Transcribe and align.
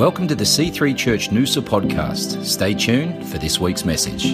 Welcome 0.00 0.28
to 0.28 0.34
the 0.34 0.44
C3 0.44 0.96
Church 0.96 1.28
Noosa 1.28 1.60
podcast. 1.60 2.42
Stay 2.42 2.72
tuned 2.72 3.28
for 3.28 3.36
this 3.36 3.60
week's 3.60 3.84
message. 3.84 4.30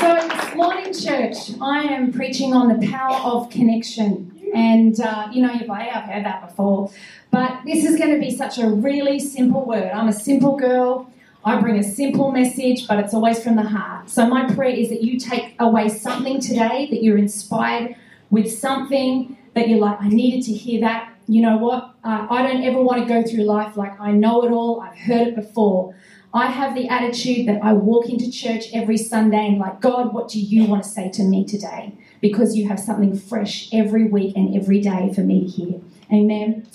So, 0.00 0.26
this 0.26 0.54
morning, 0.54 0.94
church, 0.94 1.36
I 1.60 1.82
am 1.90 2.10
preaching 2.10 2.54
on 2.54 2.68
the 2.68 2.88
power 2.88 3.16
of 3.16 3.50
connection. 3.50 4.34
And, 4.54 4.98
uh, 4.98 5.28
you 5.30 5.42
know, 5.42 5.52
you're 5.52 5.70
I've 5.70 6.04
heard 6.04 6.24
that 6.24 6.48
before. 6.48 6.90
But 7.30 7.60
this 7.66 7.84
is 7.84 7.98
going 7.98 8.14
to 8.14 8.18
be 8.18 8.34
such 8.34 8.56
a 8.56 8.66
really 8.66 9.20
simple 9.20 9.66
word. 9.66 9.90
I'm 9.92 10.08
a 10.08 10.12
simple 10.14 10.56
girl. 10.56 11.12
I 11.44 11.60
bring 11.60 11.78
a 11.78 11.84
simple 11.84 12.32
message, 12.32 12.88
but 12.88 12.98
it's 12.98 13.12
always 13.12 13.44
from 13.44 13.56
the 13.56 13.62
heart. 13.62 14.08
So, 14.08 14.26
my 14.26 14.50
prayer 14.54 14.74
is 14.74 14.88
that 14.88 15.02
you 15.02 15.20
take 15.20 15.54
away 15.58 15.90
something 15.90 16.40
today, 16.40 16.88
that 16.90 17.02
you're 17.02 17.18
inspired 17.18 17.94
with 18.30 18.50
something 18.50 19.36
that 19.52 19.68
you're 19.68 19.80
like, 19.80 20.00
I 20.00 20.08
needed 20.08 20.46
to 20.46 20.54
hear 20.54 20.80
that. 20.80 21.12
You 21.26 21.42
know 21.42 21.58
what? 21.58 21.94
Uh, 22.08 22.26
I 22.30 22.40
don't 22.40 22.64
ever 22.64 22.82
want 22.82 23.02
to 23.02 23.06
go 23.06 23.22
through 23.22 23.44
life 23.44 23.76
like 23.76 24.00
I 24.00 24.12
know 24.12 24.42
it 24.42 24.50
all, 24.50 24.80
I've 24.80 24.96
heard 24.96 25.28
it 25.28 25.34
before. 25.36 25.94
I 26.32 26.46
have 26.46 26.74
the 26.74 26.88
attitude 26.88 27.46
that 27.48 27.62
I 27.62 27.74
walk 27.74 28.08
into 28.08 28.32
church 28.32 28.64
every 28.72 28.96
Sunday 28.96 29.46
and, 29.46 29.58
like, 29.58 29.82
God, 29.82 30.14
what 30.14 30.28
do 30.28 30.40
you 30.40 30.64
want 30.64 30.84
to 30.84 30.88
say 30.88 31.10
to 31.10 31.22
me 31.22 31.44
today? 31.44 31.92
Because 32.22 32.56
you 32.56 32.66
have 32.66 32.80
something 32.80 33.14
fresh 33.14 33.68
every 33.74 34.04
week 34.04 34.34
and 34.36 34.56
every 34.56 34.80
day 34.80 35.12
for 35.14 35.20
me 35.20 35.46
hear. 35.46 35.80
Amen. 36.10 36.66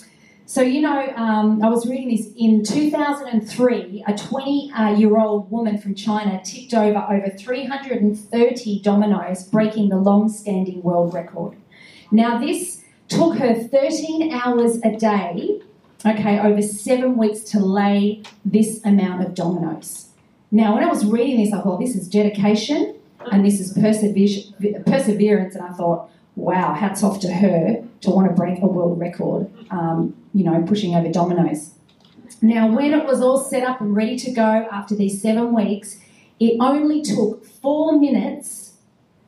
So, 0.46 0.62
you 0.62 0.80
know, 0.80 1.12
um, 1.16 1.64
I 1.64 1.68
was 1.68 1.84
reading 1.84 2.14
this 2.14 2.28
in 2.36 2.62
2003, 2.62 4.04
a 4.06 4.16
20 4.16 4.72
uh, 4.72 4.90
year 4.90 5.18
old 5.18 5.50
woman 5.50 5.78
from 5.78 5.96
China 5.96 6.40
tipped 6.44 6.74
over 6.74 7.04
over 7.10 7.30
330 7.36 8.80
dominoes, 8.82 9.42
breaking 9.42 9.88
the 9.88 9.96
long 9.96 10.28
standing 10.28 10.80
world 10.82 11.12
record. 11.12 11.56
Now, 12.12 12.38
this 12.38 12.83
took 13.14 13.38
her 13.38 13.54
13 13.54 14.32
hours 14.32 14.78
a 14.84 14.96
day, 14.96 15.60
okay, 16.04 16.38
over 16.38 16.60
seven 16.62 17.16
weeks 17.16 17.40
to 17.40 17.60
lay 17.60 18.22
this 18.44 18.84
amount 18.84 19.24
of 19.24 19.34
dominoes. 19.34 20.08
Now, 20.50 20.74
when 20.74 20.84
I 20.84 20.88
was 20.88 21.04
reading 21.04 21.42
this, 21.42 21.52
I 21.52 21.60
thought 21.60 21.80
this 21.80 21.94
is 21.94 22.08
dedication 22.08 22.94
and 23.32 23.44
this 23.44 23.58
is 23.60 23.72
perseverance, 23.72 25.54
and 25.54 25.64
I 25.64 25.72
thought, 25.72 26.10
wow, 26.36 26.74
hats 26.74 27.02
off 27.02 27.20
to 27.20 27.32
her 27.32 27.82
to 28.02 28.10
want 28.10 28.28
to 28.28 28.34
break 28.34 28.60
a 28.62 28.66
world 28.66 28.98
record, 28.98 29.50
um, 29.70 30.14
you 30.34 30.44
know, 30.44 30.62
pushing 30.62 30.94
over 30.94 31.10
dominoes. 31.10 31.70
Now, 32.42 32.66
when 32.66 32.92
it 32.92 33.06
was 33.06 33.22
all 33.22 33.38
set 33.38 33.62
up 33.62 33.80
and 33.80 33.96
ready 33.96 34.18
to 34.18 34.30
go 34.30 34.68
after 34.70 34.94
these 34.94 35.22
seven 35.22 35.54
weeks, 35.54 35.98
it 36.38 36.56
only 36.60 37.00
took 37.00 37.44
four 37.46 37.98
minutes 37.98 38.72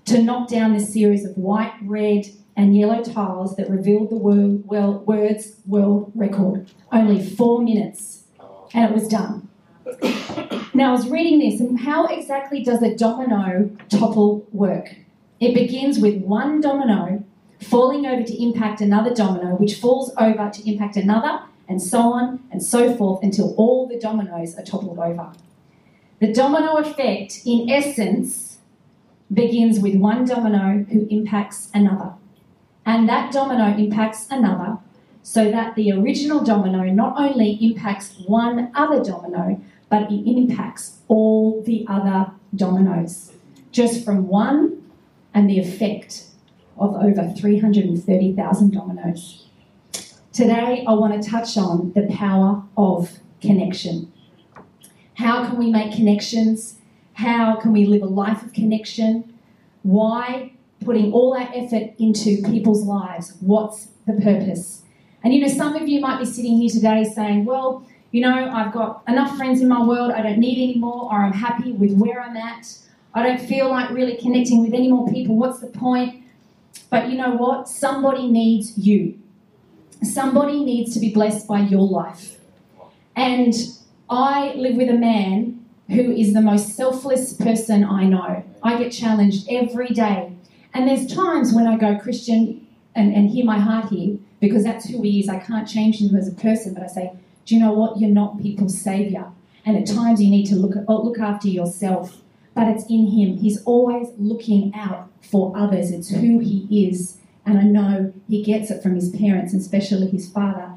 to 0.06 0.23
knock 0.23 0.48
down 0.48 0.75
this 0.75 0.93
series 0.93 1.25
of 1.25 1.37
white, 1.37 1.73
red, 1.83 2.27
and 2.57 2.77
yellow 2.77 3.03
tiles 3.03 3.55
that 3.57 3.69
revealed 3.69 4.11
the 4.11 4.17
word, 4.17 4.67
well, 4.67 5.01
words 5.01 5.57
world 5.67 6.11
record. 6.15 6.71
Only 6.91 7.23
four 7.23 7.62
minutes, 7.62 8.25
and 8.73 8.91
it 8.91 8.95
was 8.95 9.07
done. 9.07 9.49
Now, 10.73 10.89
I 10.89 10.93
was 10.93 11.09
reading 11.09 11.39
this, 11.39 11.61
and 11.61 11.81
how 11.81 12.07
exactly 12.07 12.62
does 12.62 12.83
a 12.83 12.95
domino 12.95 13.71
topple 13.89 14.47
work? 14.53 14.97
It 15.39 15.55
begins 15.55 15.99
with 15.99 16.23
one 16.23 16.61
domino 16.61 17.25
falling 17.61 18.07
over 18.07 18.23
to 18.23 18.43
impact 18.43 18.81
another 18.81 19.15
domino, 19.15 19.57
which 19.57 19.79
falls 19.79 20.12
over 20.19 20.51
to 20.51 20.71
impact 20.71 20.97
another, 20.97 21.43
and 21.69 21.83
so 21.83 22.12
on 22.12 22.41
and 22.51 22.62
so 22.62 22.95
forth 22.97 23.23
until 23.23 23.55
all 23.57 23.87
the 23.87 23.99
dominoes 23.99 24.57
are 24.57 24.62
toppled 24.62 24.99
over. 24.99 25.33
The 26.21 26.33
domino 26.33 26.77
effect, 26.77 27.43
in 27.45 27.69
essence, 27.69 28.59
begins 29.33 29.81
with 29.81 29.97
one 29.97 30.25
domino 30.25 30.84
who 30.91 31.07
impacts 31.11 31.71
another 31.75 32.15
and 32.87 33.09
that 33.09 33.33
domino 33.33 33.77
impacts 33.77 34.27
another, 34.31 34.79
so 35.23 35.51
that 35.51 35.75
the 35.75 35.91
original 35.91 36.42
domino 36.45 36.84
not 36.84 37.19
only 37.19 37.59
impacts 37.61 38.15
one 38.27 38.70
other 38.77 39.03
domino, 39.03 39.61
but 39.91 40.11
it 40.11 40.31
impacts 40.31 41.01
all 41.09 41.62
the 41.62 41.84
other 41.88 42.31
dominoes, 42.55 43.33
just 43.72 44.05
from 44.05 44.28
one 44.28 44.83
and 45.34 45.50
the 45.50 45.59
effect 45.59 46.27
of 46.78 46.94
over 46.94 47.28
330,000 47.37 48.72
dominoes. 48.72 49.47
Today, 50.32 50.84
I 50.87 50.93
want 50.93 51.21
to 51.21 51.28
touch 51.28 51.56
on 51.56 51.93
the 51.94 52.06
power 52.15 52.62
of 52.77 53.19
connection. 53.41 54.12
How 55.15 55.47
can 55.47 55.59
we 55.59 55.71
make 55.71 55.94
connections? 55.94 56.78
How 57.15 57.56
can 57.56 57.72
we 57.72 57.87
live 57.87 58.03
a 58.03 58.06
life 58.06 58.43
of 58.43 58.53
connection? 58.53 59.32
Why 59.82 60.53
putting 60.87 61.13
all 61.13 61.35
our 61.35 61.51
effort 61.55 61.91
into 61.99 62.41
people's 62.49 62.85
lives. 62.85 63.37
What's 63.41 63.89
the 64.07 64.15
purpose? 64.15 64.83
And 65.23 65.35
you 65.35 65.41
know, 65.41 65.49
some 65.49 65.75
of 65.75 65.89
you 65.89 66.01
might 66.01 66.21
be 66.21 66.25
sitting 66.25 66.57
here 66.57 66.71
today 66.71 67.05
saying, 67.05 67.45
well, 67.45 67.85
you 68.13 68.21
know, 68.21 68.49
I've 68.51 68.73
got 68.73 69.03
enough 69.09 69.37
friends 69.37 69.61
in 69.61 69.69
my 69.69 69.85
world, 69.85 70.13
I 70.13 70.23
don't 70.23 70.39
need 70.39 70.63
any 70.63 70.79
more, 70.79 71.13
or 71.13 71.25
I'm 71.25 71.33
happy 71.33 71.73
with 71.73 71.99
where 71.99 72.21
I'm 72.21 72.37
at. 72.37 72.79
I 73.13 73.23
don't 73.23 73.41
feel 73.41 73.69
like 73.69 73.91
really 73.91 74.17
connecting 74.17 74.63
with 74.63 74.73
any 74.73 74.89
more 74.89 75.11
people. 75.11 75.37
What's 75.37 75.59
the 75.59 75.67
point? 75.67 76.23
But 76.89 77.11
you 77.11 77.19
know 77.19 77.33
what? 77.33 77.69
Somebody 77.69 78.31
needs 78.31 78.79
you. 78.79 79.19
Somebody 80.03 80.65
needs 80.65 80.95
to 80.95 81.01
be 81.01 81.13
blessed 81.13 81.49
by 81.49 81.61
your 81.61 81.87
life. 81.87 82.39
And 83.17 83.55
I 84.09 84.53
live 84.55 84.77
with 84.77 84.89
a 84.89 84.95
man 84.95 85.65
who 85.89 86.13
is 86.13 86.35
the 86.35 86.43
most 86.43 86.77
selfless 86.77 87.33
person 87.33 87.85
I 87.85 88.05
know. 88.05 88.45
I 88.63 88.79
get 88.79 88.93
challenged 88.93 89.47
every 89.51 89.89
day 89.89 90.36
and 90.76 90.87
there's 90.87 91.06
times 91.06 91.54
when 91.54 91.66
I 91.66 91.78
go, 91.78 91.98
Christian, 91.98 92.66
and, 92.94 93.14
and 93.14 93.31
hear 93.31 93.47
my 93.47 93.59
heart 93.59 93.88
here, 93.88 94.19
because 94.41 94.62
that's 94.62 94.87
who 94.87 95.00
he 95.00 95.20
is. 95.20 95.28
I 95.28 95.38
can't 95.38 95.66
change 95.66 96.03
him 96.03 96.14
as 96.14 96.28
a 96.28 96.32
person, 96.32 96.75
but 96.75 96.82
I 96.82 96.87
say, 96.87 97.12
do 97.47 97.54
you 97.54 97.60
know 97.62 97.72
what? 97.72 97.98
You're 97.98 98.10
not 98.10 98.42
people's 98.42 98.78
savior. 98.78 99.32
And 99.64 99.75
at 99.78 99.87
times 99.87 100.22
you 100.22 100.31
need 100.31 100.44
to 100.48 100.54
look, 100.54 100.76
oh, 100.87 101.03
look 101.03 101.19
after 101.19 101.48
yourself. 101.48 102.20
But 102.54 102.69
it's 102.69 102.84
in 102.91 103.06
him. 103.06 103.38
He's 103.38 103.62
always 103.64 104.09
looking 104.19 104.75
out 104.75 105.09
for 105.22 105.56
others. 105.56 105.91
It's 105.91 106.10
who 106.10 106.41
he 106.41 106.87
is. 106.87 107.16
And 107.47 107.58
I 107.58 107.62
know 107.62 108.12
he 108.28 108.43
gets 108.43 108.70
it 108.70 108.82
from 108.82 108.97
his 108.97 109.08
parents, 109.08 109.54
and 109.54 109.62
especially 109.62 110.08
his 110.10 110.28
father 110.28 110.72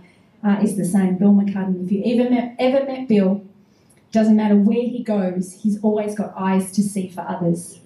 uh, 0.45 0.59
is 0.63 0.77
the 0.77 0.85
same. 0.85 1.17
Bill 1.17 1.33
McCudden. 1.33 1.85
If 1.85 1.91
you 1.91 2.03
ever 2.05 2.29
met, 2.29 2.55
ever 2.57 2.85
met 2.85 3.09
Bill, 3.09 3.43
doesn't 4.13 4.37
matter 4.37 4.55
where 4.55 4.87
he 4.87 5.03
goes, 5.03 5.59
he's 5.61 5.81
always 5.83 6.15
got 6.15 6.33
eyes 6.37 6.71
to 6.71 6.83
see 6.83 7.09
for 7.09 7.21
others. 7.21 7.79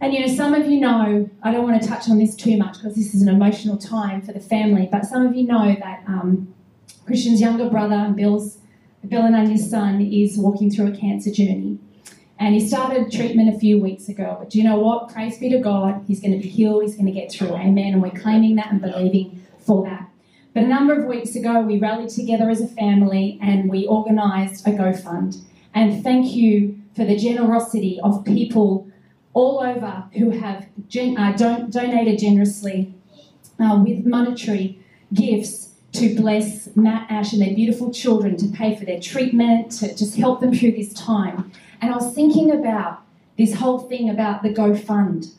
And 0.00 0.12
you 0.12 0.20
know, 0.20 0.34
some 0.34 0.52
of 0.52 0.66
you 0.66 0.80
know, 0.80 1.30
I 1.42 1.52
don't 1.52 1.64
want 1.64 1.80
to 1.80 1.88
touch 1.88 2.08
on 2.08 2.18
this 2.18 2.34
too 2.34 2.56
much 2.56 2.74
because 2.74 2.94
this 2.94 3.14
is 3.14 3.22
an 3.22 3.28
emotional 3.28 3.78
time 3.78 4.20
for 4.20 4.32
the 4.32 4.40
family, 4.40 4.88
but 4.90 5.06
some 5.06 5.26
of 5.26 5.34
you 5.34 5.44
know 5.44 5.74
that 5.80 6.02
um, 6.06 6.54
Christian's 7.06 7.40
younger 7.40 7.70
brother 7.70 8.12
Bill's, 8.14 8.58
Bill 9.08 9.22
and 9.22 9.34
Anya's 9.34 9.70
son 9.70 10.00
is 10.02 10.36
walking 10.36 10.70
through 10.70 10.88
a 10.88 10.96
cancer 10.96 11.30
journey. 11.30 11.78
And 12.38 12.54
he 12.54 12.68
started 12.68 13.10
treatment 13.10 13.54
a 13.54 13.58
few 13.58 13.80
weeks 13.80 14.08
ago. 14.08 14.36
But 14.38 14.50
do 14.50 14.58
you 14.58 14.64
know 14.64 14.78
what? 14.78 15.08
Praise 15.08 15.38
be 15.38 15.48
to 15.48 15.58
God. 15.58 16.04
He's 16.06 16.20
going 16.20 16.32
to 16.32 16.38
be 16.38 16.48
healed. 16.48 16.82
He's 16.82 16.94
going 16.94 17.06
to 17.06 17.12
get 17.12 17.32
through. 17.32 17.54
Amen. 17.54 17.94
And 17.94 18.02
we're 18.02 18.10
claiming 18.10 18.56
that 18.56 18.70
and 18.70 18.80
believing 18.80 19.46
for 19.58 19.84
that. 19.84 20.10
But 20.52 20.64
a 20.64 20.66
number 20.66 20.98
of 20.98 21.06
weeks 21.06 21.34
ago, 21.34 21.60
we 21.60 21.78
rallied 21.78 22.10
together 22.10 22.50
as 22.50 22.60
a 22.60 22.66
family 22.66 23.38
and 23.40 23.70
we 23.70 23.86
organised 23.86 24.66
a 24.66 24.70
GoFund. 24.70 25.42
And 25.74 26.02
thank 26.02 26.32
you 26.32 26.78
for 26.94 27.04
the 27.04 27.16
generosity 27.16 28.00
of 28.02 28.24
people 28.24 28.90
all 29.36 29.60
over 29.60 30.04
who 30.14 30.30
have 30.30 30.66
gen- 30.88 31.18
uh, 31.18 31.30
don- 31.36 31.70
donated 31.70 32.18
generously 32.18 32.94
uh, 33.60 33.78
with 33.86 34.06
monetary 34.06 34.80
gifts 35.12 35.74
to 35.92 36.16
bless 36.16 36.74
Matt, 36.74 37.10
Ash, 37.10 37.34
and 37.34 37.42
their 37.42 37.54
beautiful 37.54 37.92
children 37.92 38.36
to 38.38 38.46
pay 38.48 38.74
for 38.74 38.86
their 38.86 38.98
treatment, 38.98 39.72
to 39.72 39.94
just 39.94 40.16
help 40.16 40.40
them 40.40 40.54
through 40.54 40.72
this 40.72 40.92
time. 40.94 41.52
And 41.82 41.92
I 41.92 41.96
was 41.96 42.14
thinking 42.14 42.50
about 42.50 43.02
this 43.36 43.54
whole 43.54 43.78
thing 43.78 44.08
about 44.08 44.42
the 44.42 44.48
GoFund 44.48 45.30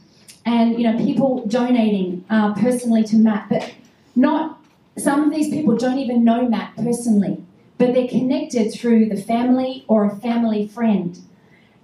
and 0.46 0.80
you 0.80 0.84
know 0.90 0.96
people 1.04 1.46
donating 1.48 2.24
uh, 2.30 2.54
personally 2.54 3.04
to 3.06 3.16
Matt, 3.16 3.50
but 3.50 3.74
not 4.16 4.60
some 4.96 5.24
of 5.24 5.32
these 5.32 5.50
people 5.50 5.76
don't 5.76 5.98
even 5.98 6.24
know 6.24 6.48
Matt 6.48 6.76
personally, 6.76 7.44
but 7.80 7.96
they're 7.96 8.08
connected 8.08 8.72
through 8.72 9.10
the 9.10 9.20
family 9.20 9.86
or 9.88 10.06
a 10.06 10.16
family 10.16 10.68
friend. 10.68 11.20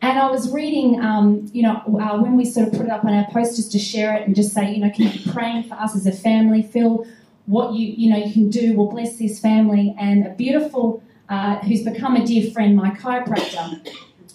And 0.03 0.19
I 0.19 0.29
was 0.29 0.51
reading, 0.51 0.99
um, 0.99 1.49
you 1.53 1.63
know, 1.63 1.75
uh, 1.77 2.17
when 2.17 2.35
we 2.35 2.43
sort 2.43 2.67
of 2.67 2.73
put 2.73 2.81
it 2.81 2.89
up 2.89 3.05
on 3.05 3.13
our 3.13 3.25
post 3.31 3.55
just 3.55 3.71
to 3.71 3.79
share 3.79 4.13
it 4.17 4.27
and 4.27 4.35
just 4.35 4.51
say, 4.51 4.73
you 4.73 4.81
know, 4.81 4.91
can 4.91 5.05
you 5.05 5.11
be 5.11 5.31
praying 5.31 5.63
for 5.63 5.75
us 5.75 5.95
as 5.95 6.05
a 6.05 6.11
family? 6.11 6.61
Phil, 6.61 7.07
what 7.45 7.73
you, 7.73 7.87
you 7.87 8.09
know, 8.09 8.17
you 8.17 8.33
can 8.33 8.49
do 8.49 8.75
will 8.75 8.91
bless 8.91 9.15
this 9.15 9.39
family. 9.39 9.95
And 9.97 10.27
a 10.27 10.31
beautiful, 10.31 11.01
uh, 11.29 11.59
who's 11.59 11.83
become 11.83 12.17
a 12.17 12.25
dear 12.25 12.51
friend, 12.51 12.75
my 12.75 12.89
chiropractor, 12.89 13.87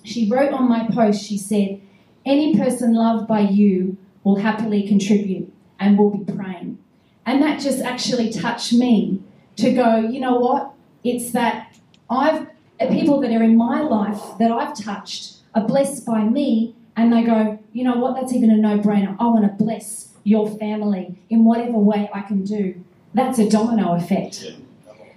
she 0.05 0.31
wrote 0.31 0.55
on 0.55 0.71
my 0.71 0.89
post, 0.91 1.23
she 1.23 1.37
said, 1.37 1.83
any 2.25 2.57
person 2.57 2.95
loved 2.95 3.29
by 3.29 3.41
you 3.41 3.99
will 4.25 4.37
happily 4.37 4.89
contribute 4.89 5.53
and 5.79 5.99
will 5.99 6.17
be 6.17 6.33
praying. 6.33 6.79
And 7.27 7.43
that 7.43 7.61
just 7.61 7.83
actually 7.83 8.33
touched 8.33 8.73
me 8.73 9.23
to 9.57 9.71
go, 9.73 9.99
you 9.99 10.19
know 10.19 10.37
what? 10.37 10.73
It's 11.05 11.33
that 11.33 11.77
I've, 12.09 12.47
people 12.89 13.21
that 13.21 13.31
are 13.33 13.43
in 13.43 13.59
my 13.59 13.83
life 13.83 14.39
that 14.39 14.51
I've 14.51 14.75
touched 14.75 15.35
are 15.59 15.67
blessed 15.67 16.07
by 16.07 16.25
me 16.25 16.75
and 16.97 17.13
they 17.13 17.23
go, 17.23 17.59
you 17.73 17.85
know 17.85 17.97
what, 17.97 18.15
that's 18.15 18.33
even 18.33 18.51
a 18.51 18.57
no 18.57 18.79
brainer. 18.79 19.17
I 19.19 19.25
want 19.25 19.45
to 19.45 19.65
bless 19.65 20.09
your 20.25 20.49
family 20.59 21.17
in 21.31 21.45
whatever 21.45 21.79
way 21.79 22.11
I 22.13 22.23
can 22.23 22.45
do. 22.45 22.83
That's 23.15 23.39
a 23.39 23.49
domino 23.49 23.95
effect. 23.95 24.53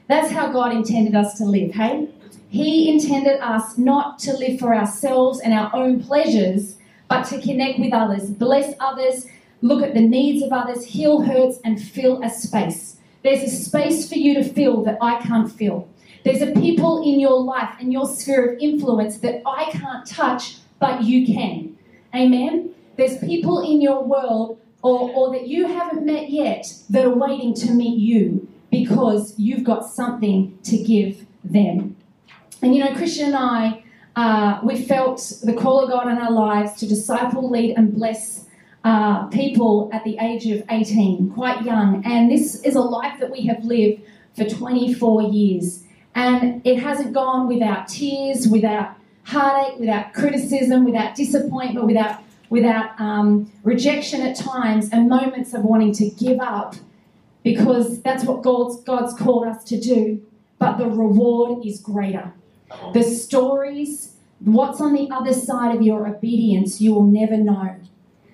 That's 0.07 0.31
how 0.31 0.51
God 0.51 0.73
intended 0.73 1.15
us 1.15 1.37
to 1.37 1.45
live, 1.45 1.71
hey? 1.71 2.09
He 2.49 2.89
intended 2.91 3.39
us 3.39 3.77
not 3.77 4.19
to 4.19 4.33
live 4.33 4.59
for 4.59 4.75
ourselves 4.75 5.39
and 5.39 5.53
our 5.53 5.73
own 5.73 6.03
pleasures, 6.03 6.75
but 7.07 7.23
to 7.27 7.41
connect 7.41 7.79
with 7.79 7.93
others, 7.93 8.29
bless 8.29 8.73
others, 8.79 9.25
look 9.61 9.83
at 9.83 9.93
the 9.93 10.01
needs 10.01 10.43
of 10.43 10.51
others, 10.51 10.83
heal 10.85 11.21
hurts, 11.21 11.59
and 11.63 11.81
fill 11.81 12.21
a 12.23 12.29
space. 12.29 12.97
There's 13.23 13.43
a 13.43 13.49
space 13.49 14.09
for 14.09 14.15
you 14.15 14.33
to 14.35 14.43
fill 14.43 14.83
that 14.83 14.97
I 15.01 15.21
can't 15.21 15.51
fill. 15.51 15.87
There's 16.23 16.41
a 16.41 16.51
people 16.51 17.03
in 17.03 17.19
your 17.19 17.41
life 17.41 17.75
and 17.79 17.91
your 17.91 18.07
sphere 18.07 18.53
of 18.53 18.59
influence 18.59 19.17
that 19.19 19.41
I 19.45 19.71
can't 19.71 20.05
touch, 20.05 20.57
but 20.79 21.03
you 21.03 21.25
can. 21.25 21.77
Amen? 22.13 22.71
There's 22.97 23.17
people 23.19 23.61
in 23.61 23.81
your 23.81 24.03
world 24.03 24.59
or, 24.83 25.11
or 25.11 25.31
that 25.33 25.47
you 25.47 25.67
haven't 25.67 26.05
met 26.05 26.29
yet 26.29 26.73
that 26.89 27.05
are 27.05 27.15
waiting 27.15 27.53
to 27.55 27.71
meet 27.71 27.97
you 27.97 28.47
because 28.69 29.37
you've 29.37 29.63
got 29.63 29.85
something 29.85 30.57
to 30.63 30.77
give 30.77 31.25
them. 31.43 31.95
And 32.61 32.75
you 32.75 32.83
know, 32.83 32.93
Christian 32.95 33.27
and 33.27 33.35
I, 33.35 33.83
uh, 34.15 34.59
we 34.63 34.83
felt 34.83 35.33
the 35.43 35.53
call 35.53 35.83
of 35.83 35.89
God 35.89 36.07
in 36.07 36.17
our 36.17 36.31
lives 36.31 36.73
to 36.79 36.87
disciple, 36.87 37.49
lead, 37.49 37.77
and 37.77 37.93
bless 37.93 38.45
uh, 38.83 39.27
people 39.27 39.89
at 39.93 40.03
the 40.03 40.17
age 40.19 40.45
of 40.47 40.63
18, 40.69 41.31
quite 41.31 41.63
young. 41.63 42.03
And 42.05 42.31
this 42.31 42.61
is 42.63 42.75
a 42.75 42.81
life 42.81 43.19
that 43.19 43.31
we 43.31 43.45
have 43.47 43.63
lived 43.63 44.01
for 44.35 44.45
24 44.45 45.23
years. 45.23 45.83
And 46.13 46.61
it 46.65 46.79
hasn't 46.79 47.13
gone 47.13 47.47
without 47.47 47.87
tears, 47.87 48.47
without 48.47 48.95
heartache, 49.23 49.79
without 49.79 50.13
criticism, 50.13 50.83
without 50.83 51.15
disappointment, 51.15 51.85
without, 51.85 52.21
without 52.49 52.99
um, 52.99 53.51
rejection 53.63 54.21
at 54.21 54.35
times, 54.35 54.89
and 54.91 55.07
moments 55.07 55.53
of 55.53 55.63
wanting 55.63 55.93
to 55.93 56.09
give 56.09 56.39
up 56.39 56.75
because 57.43 58.01
that's 58.01 58.23
what 58.23 58.41
God's, 58.41 58.81
God's 58.83 59.13
called 59.17 59.47
us 59.47 59.63
to 59.65 59.79
do. 59.79 60.21
But 60.59 60.77
the 60.77 60.85
reward 60.85 61.65
is 61.65 61.79
greater. 61.79 62.33
The 62.93 63.03
stories, 63.03 64.13
what's 64.39 64.79
on 64.79 64.93
the 64.93 65.09
other 65.11 65.33
side 65.33 65.75
of 65.75 65.81
your 65.81 66.07
obedience, 66.07 66.79
you 66.79 66.93
will 66.93 67.03
never 67.03 67.37
know. 67.37 67.75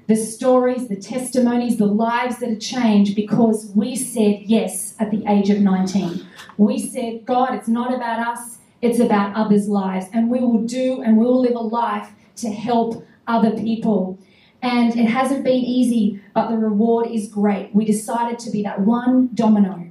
The 0.08 0.16
stories, 0.16 0.88
the 0.88 0.96
testimonies, 0.96 1.78
the 1.78 1.86
lives 1.86 2.40
that 2.40 2.50
are 2.50 2.60
changed 2.60 3.16
because 3.16 3.72
we 3.76 3.96
said 3.96 4.44
yes 4.44 4.96
at 5.00 5.12
the 5.12 5.24
age 5.28 5.50
of 5.50 5.60
19. 5.60 6.26
We 6.58 6.80
said, 6.80 7.26
God, 7.26 7.54
it's 7.54 7.68
not 7.68 7.94
about 7.94 8.26
us, 8.26 8.58
it's 8.82 9.00
about 9.00 9.36
others' 9.36 9.68
lives. 9.68 10.06
And 10.14 10.30
we 10.30 10.40
will 10.40 10.64
do 10.64 11.02
and 11.02 11.18
we 11.18 11.26
will 11.26 11.42
live 11.42 11.56
a 11.56 11.60
life 11.60 12.10
to 12.38 12.50
help 12.50 13.06
other 13.28 13.52
people. 13.52 14.18
And 14.62 14.98
it 14.98 15.06
hasn't 15.06 15.44
been 15.44 15.64
easy, 15.64 16.22
but 16.34 16.50
the 16.50 16.58
reward 16.58 17.08
is 17.12 17.28
great. 17.28 17.76
We 17.76 17.86
decided 17.86 18.40
to 18.40 18.50
be 18.50 18.64
that 18.64 18.82
one 18.82 19.30
domino 19.34 19.88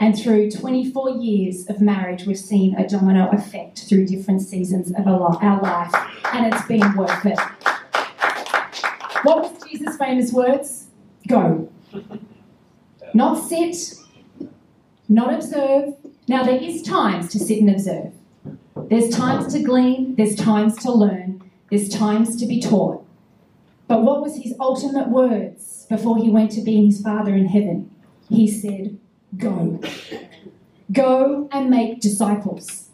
and 0.00 0.18
through 0.18 0.50
24 0.50 1.10
years 1.10 1.66
of 1.68 1.80
marriage, 1.80 2.26
we've 2.26 2.38
seen 2.38 2.74
a 2.74 2.86
domino 2.86 3.30
effect 3.30 3.84
through 3.88 4.06
different 4.06 4.42
seasons 4.42 4.90
of 4.90 5.06
our 5.06 5.62
life, 5.62 5.94
and 6.32 6.52
it's 6.52 6.66
been 6.66 6.96
worth 6.96 7.24
it. 7.24 7.38
What 9.24 9.38
was 9.38 9.70
Jesus' 9.70 9.96
famous 9.96 10.32
words? 10.32 10.88
Go. 11.26 11.72
Not 13.14 13.42
sit, 13.42 13.94
not 15.08 15.32
observe. 15.32 15.94
Now, 16.28 16.44
there 16.44 16.60
is 16.60 16.82
times 16.82 17.32
to 17.32 17.38
sit 17.38 17.60
and 17.60 17.70
observe. 17.70 18.12
There's 18.90 19.08
times 19.08 19.52
to 19.54 19.62
glean, 19.62 20.16
there's 20.16 20.34
times 20.34 20.76
to 20.78 20.92
learn, 20.92 21.42
there's 21.70 21.88
times 21.88 22.36
to 22.36 22.46
be 22.46 22.60
taught. 22.60 23.06
But 23.88 24.02
what 24.02 24.20
was 24.20 24.36
his 24.36 24.54
ultimate 24.60 25.08
words 25.08 25.86
before 25.88 26.18
he 26.18 26.28
went 26.28 26.50
to 26.52 26.60
be 26.60 26.84
his 26.84 27.00
Father 27.00 27.34
in 27.34 27.46
heaven? 27.46 27.90
He 28.28 28.46
said, 28.46 28.98
Go. 29.38 29.80
Go 30.92 31.48
and 31.50 31.70
make 31.70 32.00
disciples. 32.00 32.90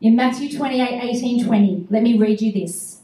In 0.00 0.16
Matthew 0.16 0.56
28 0.56 1.02
18 1.02 1.44
20, 1.44 1.86
let 1.90 2.02
me 2.02 2.16
read 2.16 2.40
you 2.40 2.52
this. 2.52 2.99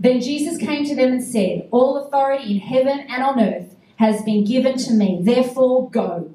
Then 0.00 0.20
Jesus 0.20 0.58
came 0.58 0.84
to 0.84 0.94
them 0.94 1.12
and 1.12 1.24
said, 1.24 1.68
All 1.70 1.96
authority 1.96 2.52
in 2.52 2.60
heaven 2.60 3.00
and 3.08 3.22
on 3.22 3.40
earth 3.40 3.74
has 3.96 4.22
been 4.22 4.44
given 4.44 4.76
to 4.78 4.92
me. 4.92 5.18
Therefore, 5.20 5.90
go. 5.90 6.32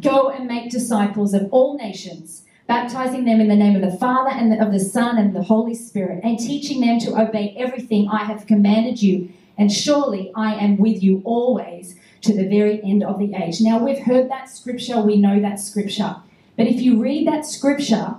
Go 0.00 0.30
and 0.30 0.48
make 0.48 0.70
disciples 0.70 1.34
of 1.34 1.48
all 1.52 1.76
nations, 1.76 2.44
baptizing 2.66 3.26
them 3.26 3.40
in 3.40 3.48
the 3.48 3.56
name 3.56 3.76
of 3.76 3.82
the 3.82 3.96
Father 3.96 4.30
and 4.30 4.60
of 4.60 4.72
the 4.72 4.80
Son 4.80 5.18
and 5.18 5.36
the 5.36 5.42
Holy 5.42 5.74
Spirit, 5.74 6.20
and 6.24 6.38
teaching 6.38 6.80
them 6.80 6.98
to 7.00 7.20
obey 7.20 7.54
everything 7.58 8.08
I 8.08 8.24
have 8.24 8.46
commanded 8.46 9.02
you. 9.02 9.30
And 9.56 9.70
surely 9.70 10.32
I 10.34 10.54
am 10.54 10.78
with 10.78 11.02
you 11.02 11.22
always 11.24 11.94
to 12.22 12.34
the 12.34 12.48
very 12.48 12.82
end 12.82 13.04
of 13.04 13.18
the 13.18 13.34
age. 13.34 13.60
Now, 13.60 13.78
we've 13.78 14.00
heard 14.04 14.30
that 14.30 14.48
scripture, 14.48 15.00
we 15.00 15.16
know 15.16 15.40
that 15.40 15.60
scripture. 15.60 16.16
But 16.56 16.66
if 16.66 16.80
you 16.80 17.00
read 17.00 17.28
that 17.28 17.44
scripture, 17.44 18.16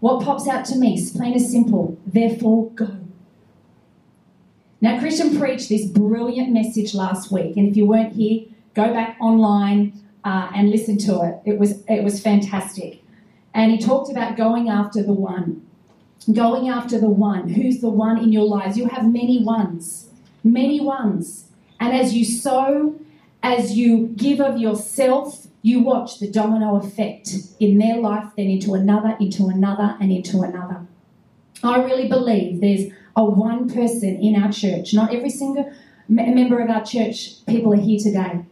what 0.00 0.24
pops 0.24 0.48
out 0.48 0.64
to 0.66 0.76
me 0.76 0.94
is 0.94 1.10
plain 1.10 1.32
and 1.32 1.42
simple 1.42 1.98
therefore, 2.06 2.70
go. 2.70 3.01
Now, 4.82 4.98
Christian 4.98 5.38
preached 5.38 5.68
this 5.68 5.86
brilliant 5.86 6.52
message 6.52 6.92
last 6.92 7.30
week, 7.30 7.56
and 7.56 7.68
if 7.68 7.76
you 7.76 7.86
weren't 7.86 8.14
here, 8.14 8.42
go 8.74 8.92
back 8.92 9.16
online 9.20 9.92
uh, 10.24 10.50
and 10.54 10.70
listen 10.70 10.98
to 10.98 11.22
it. 11.22 11.40
It 11.44 11.58
was, 11.58 11.82
it 11.88 12.02
was 12.02 12.20
fantastic. 12.20 13.02
And 13.54 13.70
he 13.70 13.78
talked 13.78 14.10
about 14.10 14.36
going 14.36 14.68
after 14.68 15.02
the 15.02 15.12
one. 15.12 15.64
Going 16.32 16.68
after 16.68 16.98
the 16.98 17.08
one. 17.08 17.50
Who's 17.50 17.80
the 17.80 17.90
one 17.90 18.18
in 18.18 18.32
your 18.32 18.44
lives? 18.44 18.76
You 18.76 18.88
have 18.88 19.04
many 19.04 19.42
ones. 19.42 20.08
Many 20.42 20.80
ones. 20.80 21.44
And 21.78 21.94
as 21.94 22.14
you 22.14 22.24
sow 22.24 22.96
as 23.42 23.76
you 23.76 24.08
give 24.16 24.40
of 24.40 24.58
yourself, 24.58 25.46
you 25.62 25.80
watch 25.80 26.18
the 26.18 26.30
domino 26.30 26.76
effect 26.76 27.34
in 27.60 27.78
their 27.78 27.96
life, 27.96 28.26
then 28.36 28.46
into 28.46 28.74
another, 28.74 29.16
into 29.20 29.46
another, 29.46 29.96
and 30.00 30.12
into 30.12 30.42
another. 30.42 30.86
I 31.62 31.82
really 31.82 32.08
believe 32.08 32.60
there's 32.60 32.92
a 33.16 33.24
one 33.24 33.68
person 33.68 34.16
in 34.16 34.40
our 34.40 34.50
church, 34.50 34.94
not 34.94 35.14
every 35.14 35.30
single 35.30 35.72
member 36.08 36.60
of 36.60 36.70
our 36.70 36.84
church 36.84 37.44
people 37.46 37.72
are 37.72 37.80
here 37.80 37.98
today. 37.98 38.44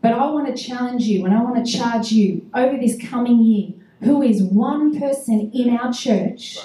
But 0.00 0.12
I 0.12 0.30
want 0.30 0.54
to 0.54 0.62
challenge 0.62 1.04
you 1.04 1.24
and 1.24 1.34
I 1.34 1.42
want 1.42 1.64
to 1.64 1.72
charge 1.72 2.12
you 2.12 2.48
over 2.54 2.76
this 2.76 3.00
coming 3.00 3.42
year 3.42 3.72
who 4.00 4.22
is 4.22 4.42
one 4.42 4.98
person 4.98 5.50
in 5.54 5.74
our 5.74 5.92
church, 5.92 6.58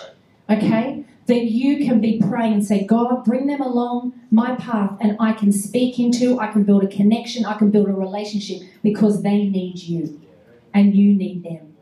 okay, 0.50 1.06
that 1.28 1.46
you 1.46 1.86
can 1.86 2.02
be 2.02 2.20
praying 2.20 2.54
and 2.54 2.66
say, 2.66 2.86
God, 2.86 3.24
bring 3.24 3.48
them 3.48 3.62
along 3.62 4.14
my 4.31 4.56
path 4.56 4.98
and 5.00 5.16
I 5.20 5.34
can 5.34 5.52
speak 5.52 6.00
into, 6.00 6.40
I 6.40 6.48
can 6.48 6.64
build 6.64 6.84
a 6.84 6.88
connection, 6.88 7.46
I 7.46 7.58
can 7.58 7.72
build 7.72 7.88
a 7.88 7.94
relationship 7.94 8.68
because 8.84 9.22
they 9.22 9.46
need 9.46 9.80
you 9.80 10.19
and 10.74 10.95
you 10.95 11.14
need 11.14 11.44
them. 11.44 11.76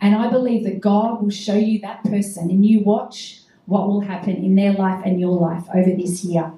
And 0.00 0.14
I 0.14 0.30
believe 0.30 0.64
that 0.64 0.80
God 0.80 1.22
will 1.22 1.30
show 1.30 1.56
you 1.56 1.78
that 1.80 2.04
person 2.04 2.50
and 2.50 2.64
you 2.64 2.80
watch 2.80 3.41
what 3.66 3.86
will 3.86 4.00
happen 4.00 4.36
in 4.36 4.54
their 4.54 4.72
life 4.72 5.02
and 5.04 5.20
your 5.20 5.38
life 5.38 5.64
over 5.74 5.90
this 5.90 6.24
year. 6.24 6.52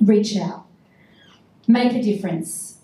Reach 0.00 0.36
out, 0.36 0.66
make 1.66 1.92
a 1.92 2.02
difference. 2.02 2.78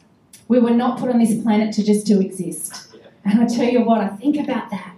We 0.47 0.59
were 0.59 0.71
not 0.71 0.99
put 0.99 1.11
on 1.11 1.19
this 1.19 1.43
planet 1.43 1.75
to 1.75 1.85
just 1.85 2.07
to 2.07 2.21
exist. 2.21 2.97
And 3.25 3.41
I 3.41 3.47
tell 3.47 3.69
you 3.69 3.83
what, 3.83 4.01
I 4.01 4.09
think 4.09 4.37
about 4.39 4.71
that. 4.71 4.95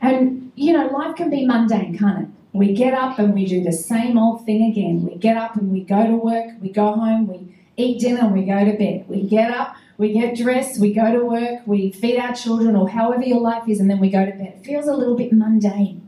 And, 0.00 0.52
you 0.54 0.72
know, 0.72 0.86
life 0.88 1.16
can 1.16 1.30
be 1.30 1.46
mundane, 1.46 1.96
can't 1.96 2.24
it? 2.24 2.28
We 2.52 2.74
get 2.74 2.94
up 2.94 3.18
and 3.18 3.32
we 3.32 3.46
do 3.46 3.62
the 3.62 3.72
same 3.72 4.18
old 4.18 4.44
thing 4.44 4.70
again. 4.70 5.06
We 5.06 5.16
get 5.16 5.36
up 5.36 5.56
and 5.56 5.70
we 5.70 5.80
go 5.80 6.06
to 6.06 6.16
work, 6.16 6.46
we 6.60 6.70
go 6.70 6.92
home, 6.92 7.28
we 7.28 7.56
eat 7.76 8.00
dinner, 8.00 8.20
and 8.22 8.32
we 8.32 8.42
go 8.42 8.64
to 8.64 8.76
bed. 8.76 9.04
We 9.08 9.22
get 9.22 9.50
up, 9.52 9.76
we 9.96 10.12
get 10.12 10.36
dressed, 10.36 10.80
we 10.80 10.92
go 10.92 11.12
to 11.12 11.24
work, 11.24 11.60
we 11.66 11.92
feed 11.92 12.18
our 12.18 12.34
children, 12.34 12.74
or 12.74 12.88
however 12.88 13.22
your 13.22 13.40
life 13.40 13.68
is, 13.68 13.78
and 13.80 13.88
then 13.88 14.00
we 14.00 14.10
go 14.10 14.26
to 14.26 14.32
bed. 14.32 14.54
It 14.58 14.64
feels 14.64 14.86
a 14.86 14.94
little 14.94 15.16
bit 15.16 15.32
mundane. 15.32 15.99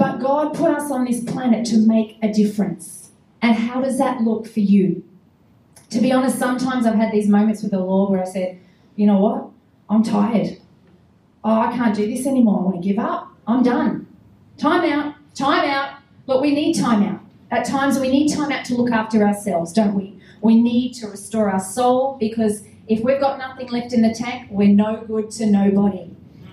But 0.00 0.18
God 0.18 0.54
put 0.54 0.70
us 0.70 0.90
on 0.90 1.04
this 1.04 1.22
planet 1.22 1.66
to 1.66 1.76
make 1.76 2.16
a 2.22 2.32
difference. 2.32 3.10
And 3.42 3.54
how 3.54 3.82
does 3.82 3.98
that 3.98 4.22
look 4.22 4.48
for 4.48 4.60
you? 4.60 5.04
To 5.90 6.00
be 6.00 6.10
honest, 6.10 6.38
sometimes 6.38 6.86
I've 6.86 6.94
had 6.94 7.12
these 7.12 7.28
moments 7.28 7.60
with 7.60 7.72
the 7.72 7.80
Lord 7.80 8.10
where 8.10 8.22
I 8.22 8.24
said, 8.24 8.58
you 8.96 9.04
know 9.04 9.20
what? 9.20 9.50
I'm 9.90 10.02
tired. 10.02 10.56
Oh, 11.44 11.60
I 11.60 11.76
can't 11.76 11.94
do 11.94 12.06
this 12.06 12.26
anymore. 12.26 12.60
I 12.60 12.62
want 12.62 12.82
to 12.82 12.88
give 12.88 12.98
up. 12.98 13.28
I'm 13.46 13.62
done. 13.62 14.06
Time 14.56 14.90
out, 14.90 15.16
time 15.34 15.68
out. 15.68 15.98
Look, 16.26 16.40
we 16.40 16.54
need 16.54 16.80
time 16.80 17.02
out. 17.02 17.20
At 17.50 17.66
times, 17.66 17.98
we 17.98 18.08
need 18.08 18.34
time 18.34 18.50
out 18.50 18.64
to 18.66 18.76
look 18.76 18.90
after 18.90 19.22
ourselves, 19.22 19.70
don't 19.70 19.94
we? 19.94 20.18
We 20.40 20.62
need 20.62 20.94
to 20.94 21.08
restore 21.08 21.50
our 21.50 21.60
soul 21.60 22.16
because 22.18 22.62
if 22.88 23.04
we've 23.04 23.20
got 23.20 23.36
nothing 23.36 23.68
left 23.68 23.92
in 23.92 24.00
the 24.00 24.14
tank, 24.14 24.48
we're 24.50 24.74
no 24.74 25.04
good 25.06 25.30
to 25.32 25.44
nobody. 25.44 26.10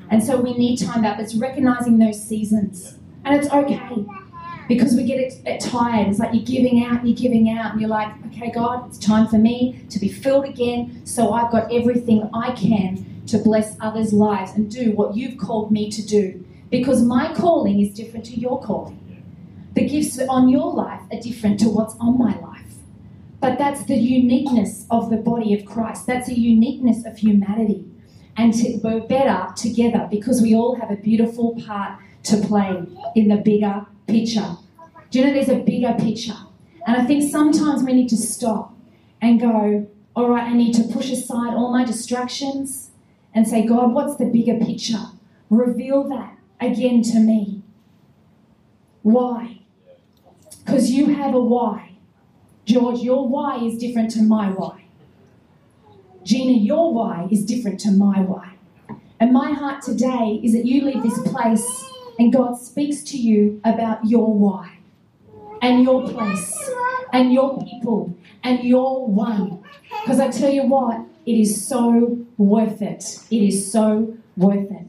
And 0.10 0.22
so 0.22 0.38
we 0.38 0.54
need 0.54 0.80
time 0.80 1.06
out. 1.06 1.18
It's 1.22 1.36
recognizing 1.36 1.98
those 1.98 2.22
seasons. 2.22 2.98
And 3.28 3.36
it's 3.36 3.52
okay 3.52 4.06
because 4.70 4.96
we 4.96 5.04
get 5.04 5.60
tired. 5.60 6.08
It's 6.08 6.18
like 6.18 6.34
you're 6.34 6.46
giving 6.46 6.86
out 6.86 7.00
and 7.00 7.10
you're 7.10 7.18
giving 7.18 7.50
out, 7.50 7.74
and 7.74 7.82
you're 7.82 7.90
like, 7.90 8.08
okay, 8.28 8.50
God, 8.52 8.88
it's 8.88 8.98
time 8.98 9.28
for 9.28 9.38
me 9.38 9.84
to 9.90 10.00
be 10.00 10.08
filled 10.08 10.46
again. 10.46 11.06
So 11.06 11.34
I've 11.34 11.52
got 11.52 11.70
everything 11.70 12.30
I 12.34 12.52
can 12.52 13.22
to 13.28 13.38
bless 13.38 13.76
others' 13.82 14.14
lives 14.14 14.54
and 14.54 14.72
do 14.72 14.94
what 14.94 15.18
you've 15.18 15.38
called 15.38 15.74
me 15.74 15.92
to 15.92 16.02
do 16.02 16.46
because 16.70 17.04
my 17.04 17.34
calling 17.34 17.82
is 17.82 17.94
different 17.94 18.26
to 18.28 18.40
your 18.40 18.62
calling. 18.62 18.98
The 19.74 19.86
gifts 19.86 20.18
on 20.30 20.48
your 20.48 20.74
life 20.74 21.02
are 21.12 21.20
different 21.20 21.60
to 21.60 21.70
what's 21.70 21.96
on 22.00 22.18
my 22.18 22.40
life. 22.40 22.76
But 23.42 23.58
that's 23.58 23.84
the 23.84 23.98
uniqueness 23.98 24.88
of 24.90 25.10
the 25.10 25.18
body 25.18 25.54
of 25.54 25.66
Christ. 25.66 26.08
That's 26.08 26.30
a 26.30 26.40
uniqueness 26.40 27.06
of 27.06 27.18
humanity. 27.18 27.84
and 28.38 28.54
to, 28.54 28.80
we're 28.84 29.02
better 29.02 29.52
together 29.56 30.08
because 30.10 30.42
we 30.42 30.56
all 30.56 30.76
have 30.76 30.92
a 30.92 30.96
beautiful 30.96 31.60
part 31.66 32.00
to 32.28 32.38
play 32.38 32.84
in 33.16 33.28
the 33.28 33.38
bigger 33.38 33.86
picture. 34.08 34.58
Do 35.10 35.20
you 35.20 35.26
know 35.26 35.34
there's 35.34 35.50
a 35.50 35.60
bigger 35.60 35.96
picture? 35.98 36.38
And 36.86 36.96
I 36.96 37.06
think 37.06 37.30
sometimes 37.30 37.84
we 37.84 37.94
need 37.94 38.10
to 38.10 38.18
stop 38.18 38.74
and 39.22 39.40
go, 39.40 39.88
all 40.16 40.30
right, 40.30 40.50
I 40.50 40.54
need 40.54 40.74
to 40.76 40.84
push 40.84 41.12
aside 41.12 41.54
all 41.54 41.72
my 41.72 41.84
distractions 41.84 42.92
and 43.34 43.48
say, 43.48 43.66
God, 43.66 43.94
what's 43.94 44.16
the 44.18 44.26
bigger 44.26 44.58
picture? 44.58 45.06
Reveal 45.50 46.04
that 46.10 46.38
again 46.60 47.02
to 47.04 47.20
me. 47.20 47.62
Why? 49.04 49.60
Because 50.66 50.92
you 50.92 51.14
have 51.14 51.34
a 51.34 51.40
why. 51.40 51.92
George, 52.66 53.00
your 53.00 53.28
why 53.28 53.58
is 53.64 53.78
different 53.78 54.12
to 54.12 54.22
my 54.22 54.50
why. 54.50 54.86
Gina, 56.24 56.52
your 56.52 56.94
why 56.94 57.28
is 57.32 57.46
different 57.46 57.80
to 57.82 57.92
my 57.92 58.20
why. 58.20 58.56
And 59.20 59.32
my 59.32 59.54
heart 59.54 59.82
today 59.82 60.42
is 60.44 60.52
that 60.52 60.66
you 60.66 60.84
leave 60.84 61.04
this 61.04 61.20
place 61.32 61.90
and 62.20 62.34
God 62.34 62.56
speaks 62.56 63.04
to 63.04 63.18
you 63.18 63.62
about 63.64 64.06
your 64.06 64.34
why 64.34 64.78
and 65.62 65.84
your 65.84 66.08
place 66.08 66.72
and 67.14 67.32
your 67.34 67.62
people 67.64 68.16
and 68.44 68.64
your 68.64 69.08
one. 69.08 69.64
Because 70.02 70.20
I 70.20 70.30
tell 70.30 70.52
you 70.52 70.64
what, 70.64 71.02
it 71.26 71.40
is 71.40 71.68
so 71.68 72.18
worth 72.38 72.82
it. 72.82 73.20
It 73.30 73.44
is 73.44 73.72
so 73.72 74.16
worth 74.36 74.72
it. 74.72 74.88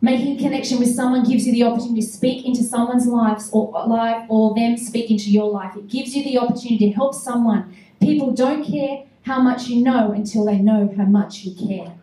Making 0.00 0.36
connection 0.36 0.78
with 0.78 0.94
someone 0.94 1.24
gives 1.24 1.46
you 1.46 1.52
the 1.52 1.62
opportunity 1.62 2.02
to 2.02 2.06
speak 2.06 2.44
into 2.44 2.62
someone's 2.62 3.06
lives 3.06 3.48
or 3.52 3.70
life 3.86 4.26
or 4.28 4.54
them 4.54 4.76
speak 4.76 5.10
into 5.10 5.30
your 5.30 5.50
life. 5.50 5.74
It 5.76 5.88
gives 5.88 6.14
you 6.14 6.22
the 6.22 6.36
opportunity 6.38 6.90
to 6.90 6.90
help 6.90 7.14
someone. 7.14 7.74
People 8.00 8.32
don't 8.32 8.62
care 8.62 9.04
how 9.22 9.40
much 9.40 9.68
you 9.68 9.82
know 9.82 10.12
until 10.12 10.44
they 10.44 10.58
know 10.58 10.92
how 10.94 11.04
much 11.04 11.44
you 11.44 11.54
care. 11.66 11.94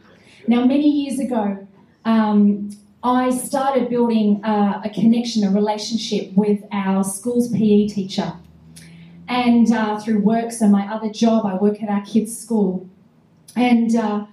Now, 0.47 0.65
many 0.65 0.89
years 0.89 1.19
ago, 1.19 1.67
um, 2.03 2.71
I 3.03 3.31
started 3.31 3.89
building 3.89 4.43
uh, 4.43 4.81
a 4.86 4.89
connection, 4.89 5.43
a 5.43 5.51
relationship 5.51 6.34
with 6.34 6.63
our 6.72 7.03
school's 7.03 7.50
PE 7.50 7.88
teacher. 7.88 8.34
And 9.27 9.72
uh, 9.72 10.00
through 10.00 10.20
work, 10.20 10.51
so 10.51 10.67
my 10.67 10.86
other 10.93 11.10
job, 11.10 11.46
I 11.46 11.55
work 11.55 11.81
at 11.81 11.89
our 11.89 12.05
kids' 12.05 12.38
school. 12.38 12.88
And 13.55 13.96
uh, 13.96 14.25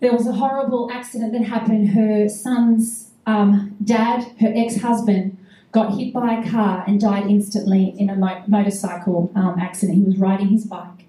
there 0.00 0.12
was 0.12 0.26
a 0.26 0.32
horrible 0.32 0.90
accident 0.92 1.32
that 1.32 1.42
happened. 1.42 1.90
Her 1.90 2.28
son's 2.28 3.10
um, 3.26 3.76
dad, 3.82 4.22
her 4.40 4.52
ex 4.54 4.76
husband, 4.76 5.38
got 5.72 5.98
hit 5.98 6.12
by 6.12 6.34
a 6.34 6.50
car 6.50 6.84
and 6.86 7.00
died 7.00 7.26
instantly 7.26 7.94
in 7.98 8.10
a 8.10 8.14
mo- 8.14 8.44
motorcycle 8.46 9.32
um, 9.34 9.58
accident. 9.58 9.98
He 9.98 10.04
was 10.04 10.18
riding 10.18 10.48
his 10.48 10.64
bike. 10.66 11.06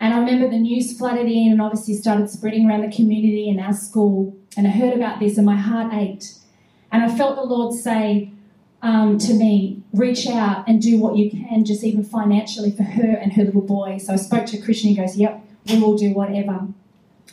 And 0.00 0.12
I 0.12 0.18
remember 0.18 0.48
the 0.48 0.58
news 0.58 0.98
flooded 0.98 1.26
in 1.26 1.52
and 1.52 1.62
obviously 1.62 1.94
started 1.94 2.28
spreading 2.28 2.68
around 2.68 2.80
the 2.82 2.94
community 2.94 3.48
and 3.48 3.60
our 3.60 3.72
school. 3.72 4.36
And 4.56 4.66
I 4.66 4.70
heard 4.70 4.94
about 4.94 5.18
this 5.18 5.36
and 5.36 5.46
my 5.46 5.56
heart 5.56 5.92
ached. 5.92 6.34
And 6.90 7.02
I 7.02 7.16
felt 7.16 7.36
the 7.36 7.42
Lord 7.42 7.74
say 7.74 8.32
um, 8.82 9.16
to 9.18 9.32
me, 9.32 9.80
reach 9.92 10.26
out 10.26 10.66
and 10.66 10.82
do 10.82 10.98
what 10.98 11.16
you 11.16 11.30
can, 11.30 11.64
just 11.64 11.84
even 11.84 12.02
financially 12.02 12.72
for 12.72 12.82
her 12.82 13.16
and 13.16 13.32
her 13.34 13.44
little 13.44 13.62
boy. 13.62 13.98
So 13.98 14.12
I 14.12 14.16
spoke 14.16 14.46
to 14.46 14.60
Christian, 14.60 14.90
he 14.90 14.96
goes, 14.96 15.16
Yep, 15.16 15.40
we 15.68 15.80
will 15.80 15.96
do 15.96 16.12
whatever. 16.12 16.66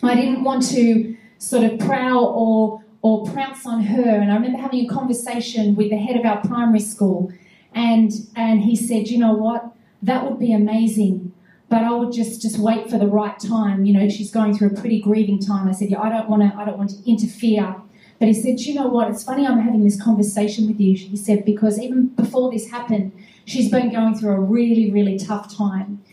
I 0.03 0.15
didn't 0.15 0.43
want 0.43 0.63
to 0.69 1.17
sort 1.39 1.63
of 1.63 1.79
prowl 1.79 2.25
or 2.25 2.83
or 3.01 3.25
prounce 3.31 3.65
on 3.65 3.81
her. 3.83 4.09
And 4.09 4.29
I 4.31 4.35
remember 4.35 4.59
having 4.59 4.85
a 4.85 4.93
conversation 4.93 5.75
with 5.75 5.89
the 5.89 5.97
head 5.97 6.17
of 6.17 6.25
our 6.25 6.41
primary 6.41 6.81
school, 6.81 7.31
and 7.73 8.11
and 8.35 8.61
he 8.61 8.75
said, 8.75 9.07
you 9.07 9.17
know 9.17 9.33
what, 9.33 9.71
that 10.03 10.29
would 10.29 10.39
be 10.39 10.53
amazing, 10.53 11.28
but 11.69 11.83
I 11.83 11.91
would 11.91 12.11
just 12.11 12.41
just 12.41 12.57
wait 12.57 12.89
for 12.89 12.97
the 12.97 13.07
right 13.07 13.39
time. 13.39 13.85
You 13.85 13.93
know, 13.93 14.09
she's 14.09 14.31
going 14.31 14.57
through 14.57 14.69
a 14.69 14.73
pretty 14.79 14.99
grieving 14.99 15.39
time. 15.39 15.67
I 15.67 15.71
said, 15.71 15.89
yeah, 15.89 16.01
I 16.01 16.09
don't 16.09 16.29
want 16.29 16.41
to 16.43 16.57
I 16.57 16.65
don't 16.65 16.77
want 16.77 16.89
to 16.91 17.09
interfere. 17.09 17.75
But 18.17 18.27
he 18.27 18.33
said, 18.33 18.59
you 18.59 18.73
know 18.73 18.87
what, 18.87 19.09
it's 19.09 19.23
funny 19.23 19.47
I'm 19.47 19.59
having 19.59 19.85
this 19.85 20.01
conversation 20.01 20.67
with 20.67 20.79
you. 20.81 20.93
He 20.93 21.15
said, 21.15 21.45
because 21.45 21.79
even 21.79 22.07
before 22.07 22.51
this 22.51 22.69
happened, 22.69 23.13
she's 23.45 23.71
been 23.71 23.93
going 23.93 24.13
through 24.13 24.31
a 24.31 24.39
really, 24.41 24.91
really 24.91 25.17
tough 25.17 25.55
time 25.55 26.03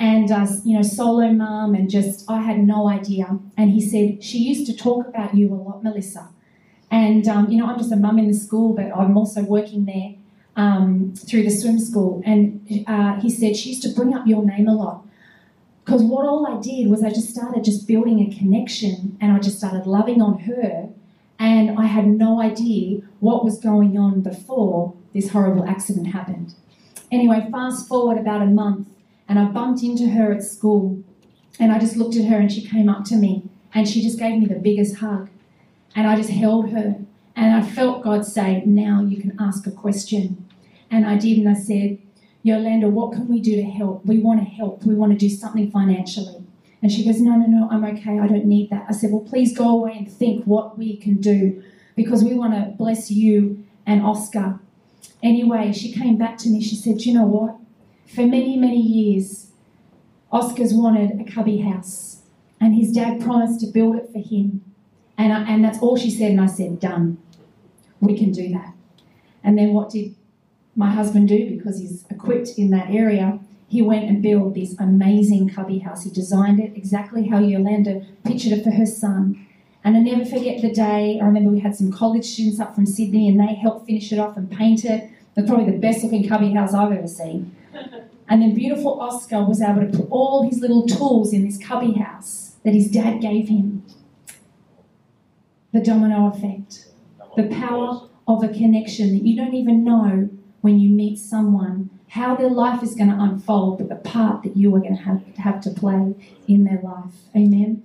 and 0.00 0.32
uh, 0.32 0.46
you 0.64 0.74
know 0.74 0.82
solo 0.82 1.30
mum 1.30 1.74
and 1.74 1.90
just 1.90 2.28
i 2.28 2.40
had 2.40 2.58
no 2.58 2.88
idea 2.88 3.38
and 3.56 3.70
he 3.70 3.80
said 3.80 4.24
she 4.24 4.38
used 4.38 4.66
to 4.66 4.74
talk 4.74 5.06
about 5.06 5.34
you 5.34 5.52
a 5.52 5.54
lot 5.54 5.84
melissa 5.84 6.30
and 6.90 7.28
um, 7.28 7.48
you 7.50 7.58
know 7.58 7.66
i'm 7.66 7.78
just 7.78 7.92
a 7.92 7.96
mum 7.96 8.18
in 8.18 8.26
the 8.26 8.34
school 8.34 8.72
but 8.72 8.90
i'm 8.96 9.16
also 9.16 9.42
working 9.42 9.84
there 9.84 10.14
um, 10.56 11.14
through 11.16 11.44
the 11.44 11.50
swim 11.50 11.78
school. 11.78 12.22
And 12.24 12.84
uh, 12.86 13.20
he 13.20 13.30
said 13.30 13.56
she 13.56 13.70
used 13.70 13.82
to 13.82 13.90
bring 13.90 14.14
up 14.14 14.26
your 14.26 14.44
name 14.44 14.68
a 14.68 14.74
lot. 14.74 15.04
Because 15.84 16.02
what 16.02 16.26
all 16.26 16.46
i 16.46 16.60
did 16.60 16.88
was 16.88 17.02
i 17.02 17.08
just 17.08 17.30
started 17.30 17.64
just 17.64 17.88
building 17.88 18.20
a 18.20 18.38
connection 18.38 19.16
and 19.20 19.32
i 19.32 19.38
just 19.40 19.58
started 19.58 19.86
loving 19.86 20.22
on 20.22 20.40
her. 20.40 20.88
And 21.38 21.78
i 21.78 21.86
had 21.86 22.06
no 22.06 22.40
idea 22.40 23.00
what 23.18 23.44
was 23.44 23.58
going 23.58 23.98
on 23.98 24.20
before 24.20 24.94
this 25.14 25.30
horrible 25.30 25.64
accident 25.64 26.08
happened. 26.08 26.54
Anyway 27.10 27.48
fast 27.50 27.88
forward 27.88 28.18
about 28.18 28.42
a 28.42 28.46
month 28.46 28.86
and 29.30 29.38
I 29.38 29.44
bumped 29.44 29.84
into 29.84 30.08
her 30.08 30.32
at 30.32 30.42
school. 30.42 31.04
And 31.60 31.70
I 31.70 31.78
just 31.78 31.96
looked 31.96 32.16
at 32.16 32.24
her 32.24 32.36
and 32.36 32.50
she 32.50 32.66
came 32.66 32.88
up 32.88 33.04
to 33.06 33.14
me 33.14 33.44
and 33.72 33.88
she 33.88 34.02
just 34.02 34.18
gave 34.18 34.40
me 34.40 34.46
the 34.46 34.56
biggest 34.56 34.96
hug. 34.96 35.30
And 35.94 36.08
I 36.08 36.16
just 36.16 36.30
held 36.30 36.70
her 36.70 36.96
and 37.40 37.56
I 37.56 37.62
felt 37.62 38.02
God 38.02 38.26
say, 38.26 38.62
Now 38.66 39.02
you 39.02 39.16
can 39.16 39.34
ask 39.40 39.66
a 39.66 39.70
question. 39.70 40.46
And 40.90 41.06
I 41.06 41.16
did, 41.16 41.38
and 41.38 41.48
I 41.48 41.54
said, 41.54 41.96
Yolanda, 42.42 42.88
what 42.88 43.12
can 43.12 43.28
we 43.28 43.40
do 43.40 43.56
to 43.56 43.62
help? 43.62 44.04
We 44.04 44.18
want 44.18 44.40
to 44.40 44.44
help. 44.44 44.84
We 44.84 44.94
want 44.94 45.12
to 45.12 45.18
do 45.18 45.30
something 45.30 45.70
financially. 45.70 46.44
And 46.82 46.92
she 46.92 47.02
goes, 47.02 47.18
No, 47.18 47.36
no, 47.36 47.46
no, 47.46 47.66
I'm 47.70 47.82
okay. 47.96 48.18
I 48.18 48.26
don't 48.26 48.44
need 48.44 48.68
that. 48.68 48.84
I 48.90 48.92
said, 48.92 49.10
Well, 49.10 49.22
please 49.22 49.56
go 49.56 49.70
away 49.70 49.94
and 49.96 50.12
think 50.12 50.44
what 50.44 50.76
we 50.76 50.98
can 50.98 51.14
do 51.14 51.62
because 51.96 52.22
we 52.22 52.34
want 52.34 52.52
to 52.52 52.74
bless 52.76 53.10
you 53.10 53.64
and 53.86 54.02
Oscar. 54.02 54.60
Anyway, 55.22 55.72
she 55.72 55.92
came 55.92 56.18
back 56.18 56.36
to 56.38 56.50
me. 56.50 56.62
She 56.62 56.76
said, 56.76 57.06
You 57.06 57.14
know 57.14 57.24
what? 57.24 57.56
For 58.06 58.26
many, 58.26 58.58
many 58.58 58.82
years, 58.82 59.50
Oscar's 60.30 60.74
wanted 60.74 61.18
a 61.18 61.24
cubby 61.24 61.60
house, 61.60 62.18
and 62.60 62.74
his 62.74 62.92
dad 62.92 63.18
promised 63.22 63.60
to 63.60 63.66
build 63.66 63.96
it 63.96 64.10
for 64.12 64.18
him. 64.18 64.60
And, 65.20 65.34
I, 65.34 65.42
and 65.42 65.62
that's 65.62 65.78
all 65.80 65.98
she 65.98 66.10
said, 66.10 66.30
and 66.30 66.40
I 66.40 66.46
said, 66.46 66.80
Done. 66.80 67.18
We 68.00 68.16
can 68.16 68.32
do 68.32 68.48
that. 68.54 68.72
And 69.44 69.58
then 69.58 69.74
what 69.74 69.90
did 69.90 70.14
my 70.74 70.90
husband 70.90 71.28
do? 71.28 71.50
Because 71.58 71.78
he's 71.78 72.06
equipped 72.08 72.52
in 72.56 72.70
that 72.70 72.88
area, 72.88 73.38
he 73.68 73.82
went 73.82 74.08
and 74.08 74.22
built 74.22 74.54
this 74.54 74.74
amazing 74.78 75.50
cubby 75.50 75.80
house. 75.80 76.04
He 76.04 76.10
designed 76.10 76.58
it 76.58 76.74
exactly 76.74 77.28
how 77.28 77.38
Yolanda 77.38 78.06
pictured 78.24 78.52
it 78.52 78.64
for 78.64 78.70
her 78.70 78.86
son. 78.86 79.46
And 79.84 79.94
I 79.94 80.00
never 80.00 80.24
forget 80.24 80.62
the 80.62 80.72
day. 80.72 81.20
I 81.20 81.26
remember 81.26 81.50
we 81.50 81.60
had 81.60 81.76
some 81.76 81.92
college 81.92 82.24
students 82.24 82.58
up 82.58 82.74
from 82.74 82.86
Sydney 82.86 83.28
and 83.28 83.38
they 83.38 83.54
helped 83.54 83.86
finish 83.86 84.10
it 84.12 84.18
off 84.18 84.38
and 84.38 84.50
paint 84.50 84.86
it. 84.86 85.10
It's 85.36 85.46
probably 85.46 85.70
the 85.70 85.78
best 85.78 86.02
looking 86.02 86.26
cubby 86.26 86.54
house 86.54 86.72
I've 86.72 86.92
ever 86.92 87.06
seen. 87.06 87.54
And 88.26 88.40
then 88.40 88.54
beautiful 88.54 88.98
Oscar 89.00 89.44
was 89.44 89.60
able 89.60 89.82
to 89.82 89.98
put 89.98 90.10
all 90.10 90.48
his 90.48 90.60
little 90.60 90.86
tools 90.86 91.34
in 91.34 91.44
this 91.44 91.58
cubby 91.58 91.92
house 91.92 92.56
that 92.64 92.72
his 92.72 92.90
dad 92.90 93.20
gave 93.20 93.48
him. 93.48 93.84
The 95.72 95.80
domino 95.80 96.26
effect, 96.28 96.86
the 97.36 97.48
power 97.48 98.08
of 98.26 98.42
a 98.42 98.48
connection 98.48 99.12
that 99.12 99.22
you 99.22 99.36
don't 99.36 99.54
even 99.54 99.84
know 99.84 100.28
when 100.60 100.78
you 100.78 100.90
meet 100.90 101.18
someone 101.18 101.90
how 102.10 102.34
their 102.34 102.50
life 102.50 102.82
is 102.82 102.96
going 102.96 103.08
to 103.08 103.16
unfold, 103.16 103.78
but 103.78 103.88
the 103.88 103.94
part 103.94 104.42
that 104.42 104.56
you 104.56 104.74
are 104.74 104.80
going 104.80 104.96
to 104.96 105.02
have, 105.02 105.22
have 105.36 105.60
to 105.60 105.70
play 105.70 106.12
in 106.48 106.64
their 106.64 106.80
life. 106.82 107.14
Amen. 107.36 107.84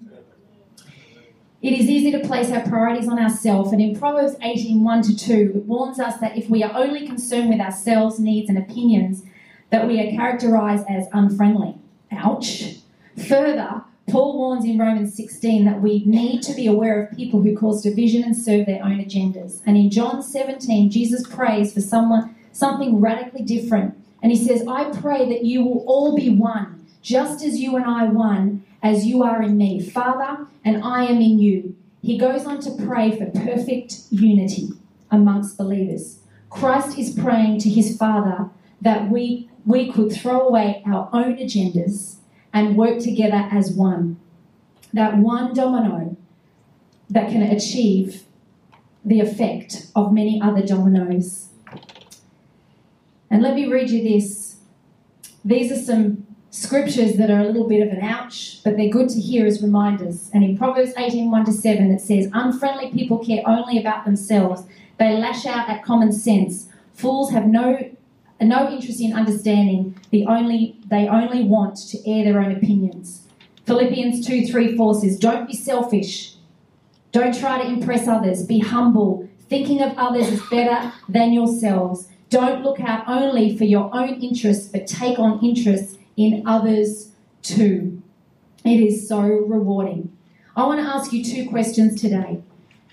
It 1.61 1.73
is 1.73 1.87
easy 1.87 2.11
to 2.11 2.19
place 2.19 2.51
our 2.51 2.61
priorities 2.61 3.07
on 3.07 3.19
ourselves, 3.19 3.71
and 3.71 3.79
in 3.79 3.97
Proverbs 3.97 4.35
18 4.41 4.83
1 4.83 5.01
to 5.03 5.15
2, 5.15 5.33
it 5.55 5.65
warns 5.65 5.99
us 5.99 6.17
that 6.17 6.37
if 6.37 6.49
we 6.49 6.63
are 6.63 6.75
only 6.75 7.05
concerned 7.07 7.49
with 7.49 7.59
ourselves, 7.59 8.19
needs, 8.19 8.49
and 8.49 8.57
opinions, 8.57 9.23
that 9.69 9.87
we 9.87 9.99
are 9.99 10.11
characterized 10.11 10.85
as 10.89 11.07
unfriendly. 11.13 11.75
Ouch. 12.11 12.77
Further, 13.27 13.83
Paul 14.07 14.37
warns 14.37 14.65
in 14.65 14.77
Romans 14.77 15.15
16 15.15 15.65
that 15.65 15.81
we 15.81 16.03
need 16.05 16.43
to 16.43 16.53
be 16.53 16.67
aware 16.67 17.03
of 17.03 17.17
people 17.17 17.41
who 17.41 17.57
cause 17.57 17.81
division 17.81 18.23
and 18.23 18.37
serve 18.37 18.67
their 18.67 18.83
own 18.83 18.99
agendas. 18.99 19.61
And 19.65 19.75
in 19.77 19.89
John 19.89 20.21
17, 20.21 20.91
Jesus 20.91 21.27
prays 21.27 21.73
for 21.73 21.81
someone 21.81 22.35
something 22.51 23.01
radically 23.01 23.41
different. 23.41 23.97
And 24.21 24.31
he 24.31 24.37
says, 24.37 24.65
I 24.67 24.91
pray 24.91 25.27
that 25.29 25.43
you 25.43 25.63
will 25.63 25.83
all 25.87 26.15
be 26.15 26.29
one, 26.29 26.85
just 27.01 27.43
as 27.43 27.59
you 27.59 27.75
and 27.75 27.85
I 27.85 28.05
one, 28.05 28.63
as 28.81 29.05
you 29.05 29.23
are 29.23 29.41
in 29.41 29.57
me, 29.57 29.79
Father, 29.81 30.45
and 30.63 30.83
I 30.83 31.05
am 31.05 31.17
in 31.17 31.39
you. 31.39 31.75
He 32.01 32.17
goes 32.17 32.45
on 32.45 32.61
to 32.61 32.85
pray 32.85 33.17
for 33.17 33.25
perfect 33.25 34.01
unity 34.11 34.69
amongst 35.09 35.57
believers. 35.57 36.19
Christ 36.51 36.97
is 36.97 37.11
praying 37.11 37.59
to 37.61 37.69
his 37.69 37.97
Father 37.97 38.49
that 38.81 39.09
we 39.09 39.49
we 39.65 39.91
could 39.91 40.13
throw 40.13 40.47
away 40.47 40.83
our 40.85 41.09
own 41.11 41.37
agendas 41.37 42.17
and 42.55 42.77
work 42.77 42.99
together 42.99 43.49
as 43.51 43.71
one. 43.71 44.17
That 44.93 45.17
one 45.17 45.53
domino 45.53 46.15
that 47.09 47.29
can 47.29 47.43
achieve 47.43 48.23
the 49.03 49.19
effect 49.19 49.87
of 49.93 50.13
many 50.13 50.41
other 50.41 50.65
dominoes. 50.65 51.49
And 53.29 53.43
let 53.43 53.55
me 53.55 53.67
read 53.67 53.89
you 53.89 54.01
this. 54.01 54.55
These 55.43 55.71
are 55.71 55.75
some 55.75 56.25
scriptures 56.49 57.17
that 57.17 57.29
are 57.29 57.41
a 57.41 57.43
little 57.43 57.67
bit 57.67 57.85
of 57.85 57.91
an 57.91 58.01
ouch, 58.01 58.63
but 58.63 58.77
they're 58.77 58.89
good 58.89 59.09
to 59.09 59.19
hear 59.19 59.45
as 59.45 59.61
reminders. 59.61 60.31
And 60.33 60.41
in 60.41 60.57
Proverbs 60.57 60.93
18 60.97 61.29
1 61.29 61.45
to 61.45 61.51
7, 61.51 61.91
it 61.91 61.99
says, 61.99 62.29
Unfriendly 62.33 62.91
people 62.91 63.23
care 63.23 63.43
only 63.45 63.77
about 63.77 64.05
themselves, 64.05 64.63
they 64.97 65.13
lash 65.13 65.45
out 65.45 65.69
at 65.69 65.83
common 65.83 66.13
sense. 66.13 66.69
Fools 66.93 67.31
have 67.31 67.45
no 67.45 67.91
no 68.41 68.69
interest 68.69 68.99
in 68.99 69.13
understanding 69.13 69.97
the 70.11 70.25
only 70.25 70.77
they 70.87 71.07
only 71.07 71.43
want 71.43 71.77
to 71.89 72.09
air 72.09 72.23
their 72.25 72.39
own 72.39 72.51
opinions. 72.51 73.21
Philippians 73.65 74.25
2 74.25 74.45
3 74.47 74.75
4 74.75 75.01
says, 75.01 75.17
Don't 75.17 75.47
be 75.47 75.55
selfish. 75.55 76.35
Don't 77.11 77.37
try 77.37 77.61
to 77.61 77.67
impress 77.67 78.07
others. 78.07 78.45
Be 78.45 78.59
humble. 78.59 79.27
Thinking 79.47 79.81
of 79.81 79.97
others 79.97 80.27
is 80.27 80.41
better 80.49 80.91
than 81.07 81.33
yourselves. 81.33 82.07
Don't 82.29 82.63
look 82.63 82.79
out 82.79 83.07
only 83.07 83.57
for 83.57 83.63
your 83.63 83.89
own 83.95 84.21
interests, 84.21 84.67
but 84.67 84.87
take 84.87 85.17
on 85.17 85.43
interest 85.43 85.97
in 86.17 86.43
others 86.45 87.11
too. 87.41 88.01
It 88.63 88.79
is 88.81 89.07
so 89.07 89.21
rewarding. 89.21 90.11
I 90.55 90.65
want 90.65 90.79
to 90.79 90.85
ask 90.85 91.13
you 91.13 91.23
two 91.23 91.49
questions 91.49 91.99
today. 91.99 92.41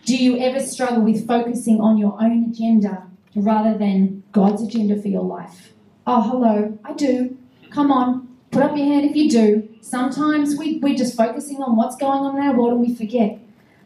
Do 0.04 0.16
you 0.16 0.38
ever 0.38 0.61
struggle 0.61 1.02
with 1.02 1.26
focusing 1.26 1.80
on 1.80 1.96
your 1.96 2.20
own 2.20 2.50
agenda 2.50 3.08
rather 3.35 3.77
than 3.77 4.23
God's 4.33 4.62
agenda 4.62 5.01
for 5.01 5.09
your 5.09 5.25
life? 5.25 5.73
Oh, 6.07 6.23
hello, 6.23 6.79
I 6.85 6.93
do. 6.95 7.37
Come 7.71 7.91
on, 7.91 8.29
put 8.51 8.62
up 8.62 8.77
your 8.77 8.87
hand 8.87 9.09
if 9.09 9.17
you 9.17 9.31
do. 9.31 9.69
Sometimes 9.81 10.57
we, 10.57 10.79
we're 10.79 10.97
just 10.97 11.17
focusing 11.17 11.62
on 11.62 11.77
what's 11.77 11.97
going 11.97 12.21
on 12.21 12.37
in 12.37 12.43
our 12.43 12.57
world 12.57 12.73
and 12.73 12.81
we 12.81 12.95
forget. 12.95 13.39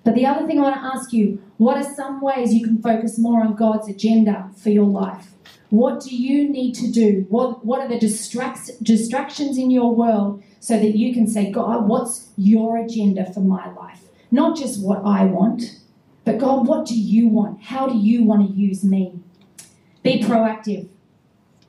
But 0.04 0.14
the 0.14 0.26
other 0.26 0.46
thing 0.46 0.58
I 0.58 0.62
want 0.62 0.76
to 0.76 0.80
ask 0.80 1.12
you 1.12 1.42
what 1.58 1.76
are 1.76 1.94
some 1.94 2.20
ways 2.20 2.52
you 2.52 2.64
can 2.64 2.80
focus 2.82 3.18
more 3.18 3.42
on 3.42 3.56
God's 3.56 3.88
agenda 3.88 4.50
for 4.56 4.70
your 4.70 4.86
life? 4.86 5.32
What 5.70 6.00
do 6.00 6.14
you 6.14 6.48
need 6.48 6.74
to 6.76 6.90
do? 6.90 7.26
What, 7.28 7.64
what 7.64 7.80
are 7.80 7.88
the 7.88 7.98
distract, 7.98 8.70
distractions 8.82 9.58
in 9.58 9.70
your 9.70 9.94
world 9.94 10.42
so 10.60 10.78
that 10.78 10.96
you 10.96 11.12
can 11.12 11.26
say, 11.26 11.50
God, 11.50 11.88
what's 11.88 12.30
your 12.36 12.76
agenda 12.78 13.32
for 13.32 13.40
my 13.40 13.72
life? 13.74 14.02
Not 14.30 14.56
just 14.56 14.82
what 14.82 15.02
I 15.04 15.24
want, 15.24 15.80
but 16.24 16.38
God, 16.38 16.66
what 16.66 16.86
do 16.86 16.94
you 16.94 17.28
want? 17.28 17.62
How 17.62 17.88
do 17.88 17.96
you 17.96 18.22
want 18.24 18.48
to 18.48 18.54
use 18.54 18.84
me? 18.84 19.20
Be 20.06 20.22
proactive. 20.22 20.88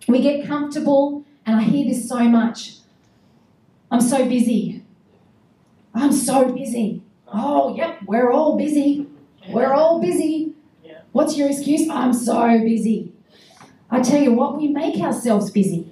We 0.08 0.22
get 0.22 0.46
comfortable, 0.46 1.26
and 1.44 1.56
I 1.56 1.64
hear 1.64 1.88
this 1.88 2.08
so 2.08 2.20
much. 2.20 2.76
I'm 3.90 4.00
so 4.00 4.30
busy. 4.30 4.84
I'm 5.96 6.12
so 6.12 6.52
busy. 6.52 7.02
Oh, 7.28 7.76
yep, 7.76 7.98
we're 8.06 8.32
all 8.32 8.56
busy. 8.56 9.08
We're 9.50 9.74
all 9.74 10.00
busy. 10.00 10.54
What's 11.14 11.36
your 11.36 11.50
excuse? 11.50 11.90
I'm 11.90 12.14
so 12.14 12.60
busy. 12.60 13.12
I 13.90 14.02
tell 14.02 14.22
you 14.22 14.34
what, 14.34 14.56
we 14.56 14.68
make 14.68 15.02
ourselves 15.02 15.50
busy. 15.50 15.92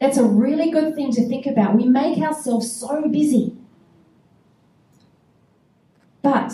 That's 0.00 0.16
a 0.16 0.24
really 0.24 0.72
good 0.72 0.96
thing 0.96 1.12
to 1.12 1.28
think 1.28 1.46
about. 1.46 1.76
We 1.76 1.86
make 1.86 2.18
ourselves 2.18 2.72
so 2.72 3.08
busy. 3.08 3.56
But 6.20 6.52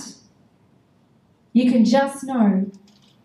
you 1.54 1.72
can 1.72 1.86
just 1.86 2.24
know 2.24 2.70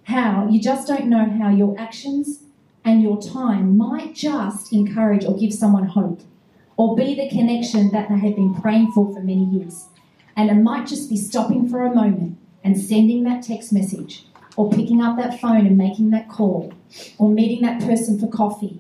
how, 0.06 0.48
you 0.50 0.62
just 0.62 0.88
don't 0.88 1.06
know 1.06 1.30
how 1.30 1.50
your 1.50 1.80
actions 1.80 2.44
and 2.84 3.02
your 3.02 3.22
time 3.22 3.78
might 3.78 4.14
just 4.14 4.74
encourage 4.74 5.26
or 5.26 5.38
give 5.38 5.54
someone 5.54 5.86
hope 5.86 6.22
or 6.76 6.96
be 6.96 7.16
the 7.16 7.30
connection 7.30 7.92
that 7.92 8.10
they 8.10 8.18
have 8.18 8.36
been 8.36 8.54
praying 8.54 8.92
for 8.92 9.14
for 9.14 9.22
many 9.22 9.46
years. 9.46 9.86
And 10.36 10.50
it 10.50 10.56
might 10.56 10.88
just 10.88 11.10
be 11.10 11.18
stopping 11.18 11.70
for 11.70 11.86
a 11.86 11.94
moment 11.94 12.38
and 12.64 12.80
sending 12.80 13.24
that 13.24 13.44
text 13.44 13.72
message 13.72 14.26
or 14.56 14.70
picking 14.72 15.02
up 15.02 15.18
that 15.18 15.40
phone 15.40 15.66
and 15.66 15.78
making 15.78 16.12
that 16.12 16.30
call, 16.30 16.72
or 17.18 17.30
meeting 17.30 17.64
that 17.64 17.82
person 17.82 18.20
for 18.20 18.28
coffee. 18.28 18.80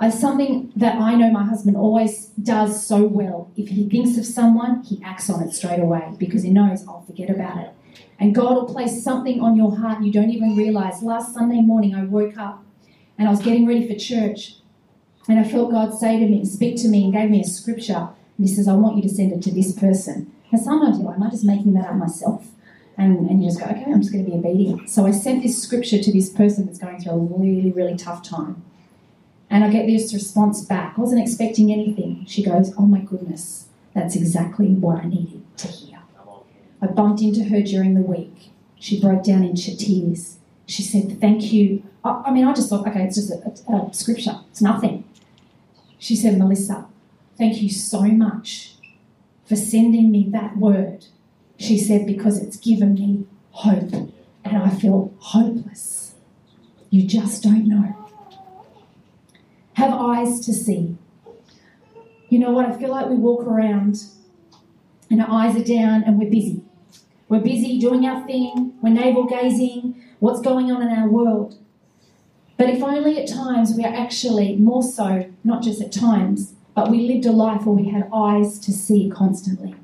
It's 0.00 0.20
something 0.20 0.72
that 0.76 0.96
I 0.96 1.14
know 1.14 1.30
my 1.30 1.44
husband 1.44 1.76
always 1.76 2.26
does 2.40 2.86
so 2.86 3.04
well. 3.04 3.50
If 3.56 3.68
he 3.68 3.88
thinks 3.88 4.18
of 4.18 4.26
someone, 4.26 4.82
he 4.82 5.02
acts 5.02 5.30
on 5.30 5.42
it 5.42 5.52
straight 5.52 5.80
away 5.80 6.12
because 6.18 6.42
he 6.42 6.50
knows 6.50 6.86
I'll 6.86 7.02
forget 7.02 7.30
about 7.30 7.58
it. 7.58 7.70
And 8.18 8.34
God 8.34 8.54
will 8.54 8.72
place 8.72 9.02
something 9.02 9.40
on 9.40 9.56
your 9.56 9.76
heart 9.76 10.02
you 10.02 10.12
don't 10.12 10.30
even 10.30 10.56
realize. 10.56 11.02
Last 11.02 11.34
Sunday 11.34 11.60
morning, 11.60 11.94
I 11.94 12.04
woke 12.04 12.38
up 12.38 12.64
and 13.18 13.28
I 13.28 13.30
was 13.30 13.42
getting 13.42 13.66
ready 13.66 13.86
for 13.86 13.94
church, 13.94 14.56
and 15.28 15.38
I 15.38 15.44
felt 15.44 15.70
God 15.70 15.94
say 15.94 16.18
to 16.18 16.26
me, 16.26 16.44
speak 16.44 16.76
to 16.82 16.88
me, 16.88 17.04
and 17.04 17.12
gave 17.12 17.30
me 17.30 17.40
a 17.40 17.44
scripture. 17.44 18.08
And 18.38 18.46
He 18.46 18.54
says, 18.54 18.68
I 18.68 18.74
want 18.74 18.96
you 18.96 19.02
to 19.02 19.08
send 19.08 19.32
it 19.32 19.42
to 19.42 19.50
this 19.50 19.72
person. 19.72 20.32
And 20.52 20.60
sometimes 20.60 20.98
you're 20.98 21.06
like, 21.06 21.16
am 21.16 21.22
I 21.22 21.30
just 21.30 21.44
making 21.44 21.74
that 21.74 21.88
up 21.88 21.96
myself? 21.96 22.46
And, 22.98 23.28
and 23.28 23.42
you 23.42 23.48
just 23.48 23.60
go, 23.60 23.66
okay, 23.66 23.84
I'm 23.86 24.00
just 24.00 24.12
going 24.12 24.24
to 24.24 24.30
be 24.30 24.36
obedient. 24.36 24.88
So 24.88 25.06
I 25.06 25.10
sent 25.10 25.42
this 25.42 25.60
scripture 25.62 25.98
to 26.02 26.12
this 26.12 26.30
person 26.30 26.66
that's 26.66 26.78
going 26.78 27.00
through 27.00 27.12
a 27.12 27.18
really, 27.18 27.70
really 27.72 27.96
tough 27.96 28.22
time. 28.22 28.62
And 29.50 29.64
I 29.64 29.70
get 29.70 29.86
this 29.86 30.14
response 30.14 30.64
back. 30.64 30.94
I 30.96 31.00
wasn't 31.00 31.22
expecting 31.22 31.72
anything. 31.72 32.24
She 32.26 32.42
goes, 32.42 32.72
oh 32.78 32.86
my 32.86 33.00
goodness, 33.00 33.66
that's 33.94 34.16
exactly 34.16 34.68
what 34.68 35.04
I 35.04 35.08
needed 35.08 35.42
to 35.58 35.68
hear. 35.68 35.95
I 36.86 36.92
bumped 36.92 37.22
into 37.22 37.44
her 37.44 37.62
during 37.62 37.94
the 37.94 38.00
week. 38.00 38.50
She 38.78 39.00
broke 39.00 39.24
down 39.24 39.42
into 39.42 39.76
tears. 39.76 40.38
She 40.66 40.82
said, 40.82 41.20
thank 41.20 41.52
you. 41.52 41.82
I, 42.04 42.24
I 42.26 42.30
mean, 42.30 42.46
I 42.46 42.52
just 42.54 42.68
thought, 42.68 42.86
okay, 42.86 43.04
it's 43.04 43.16
just 43.16 43.30
a, 43.30 43.72
a, 43.72 43.88
a 43.88 43.94
scripture. 43.94 44.40
It's 44.50 44.62
nothing. 44.62 45.04
She 45.98 46.14
said, 46.14 46.38
Melissa, 46.38 46.86
thank 47.38 47.62
you 47.62 47.70
so 47.70 48.02
much 48.02 48.74
for 49.44 49.56
sending 49.56 50.10
me 50.10 50.28
that 50.30 50.56
word 50.56 51.06
she 51.58 51.78
said, 51.78 52.06
because 52.06 52.38
it's 52.38 52.56
given 52.56 52.94
me 52.94 53.26
hope 53.50 53.92
and 54.44 54.56
I 54.58 54.68
feel 54.68 55.14
hopeless. 55.18 56.14
You 56.90 57.06
just 57.06 57.42
don't 57.42 57.66
know. 57.66 57.96
Have 59.74 59.92
eyes 59.92 60.40
to 60.46 60.52
see. 60.52 60.96
You 62.28 62.38
know 62.38 62.50
what? 62.50 62.66
I 62.66 62.78
feel 62.78 62.90
like 62.90 63.08
we 63.08 63.16
walk 63.16 63.46
around 63.46 64.04
and 65.10 65.22
our 65.22 65.30
eyes 65.30 65.56
are 65.56 65.64
down 65.64 66.04
and 66.04 66.18
we're 66.18 66.30
busy. 66.30 66.62
We're 67.28 67.40
busy 67.40 67.78
doing 67.78 68.06
our 68.06 68.26
thing, 68.26 68.74
we're 68.82 68.90
navel 68.90 69.24
gazing, 69.24 70.02
what's 70.20 70.40
going 70.40 70.70
on 70.70 70.82
in 70.82 70.88
our 70.88 71.08
world. 71.08 71.58
But 72.56 72.70
if 72.70 72.82
only 72.82 73.20
at 73.20 73.28
times 73.28 73.74
we 73.76 73.84
are 73.84 73.94
actually 73.94 74.56
more 74.56 74.82
so, 74.82 75.30
not 75.44 75.62
just 75.62 75.82
at 75.82 75.92
times, 75.92 76.54
but 76.74 76.90
we 76.90 77.00
lived 77.00 77.26
a 77.26 77.32
life 77.32 77.66
where 77.66 77.76
we 77.76 77.90
had 77.90 78.08
eyes 78.12 78.58
to 78.60 78.72
see 78.72 79.10
constantly 79.10 79.74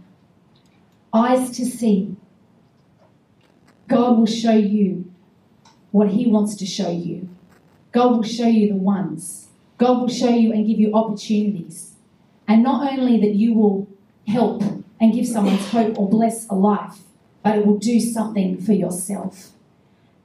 eyes 1.13 1.51
to 1.57 1.67
see. 1.67 2.17
God 3.89 4.19
will 4.19 4.27
show 4.27 4.55
you 4.55 5.11
what 5.91 6.09
He 6.09 6.27
wants 6.27 6.57
to 6.57 6.67
show 6.67 6.91
you. 6.91 7.29
God 7.91 8.17
will 8.17 8.23
show 8.23 8.47
you 8.47 8.69
the 8.69 8.77
ones. 8.77 9.49
God 9.77 10.01
will 10.01 10.09
show 10.09 10.31
you 10.31 10.53
and 10.53 10.67
give 10.67 10.81
you 10.81 10.95
opportunities. 10.95 11.95
And 12.49 12.63
not 12.63 12.93
only 12.93 13.21
that 13.21 13.35
you 13.35 13.53
will 13.53 13.89
help 14.27 14.63
and 15.01 15.13
give 15.13 15.27
someone's 15.27 15.69
hope 15.69 15.99
or 15.99 16.09
bless 16.09 16.49
a 16.49 16.55
life, 16.55 17.01
but 17.43 17.59
it 17.59 17.67
will 17.67 17.79
do 17.79 18.01
something 18.01 18.61
for 18.61 18.73
yourself. 18.73 19.51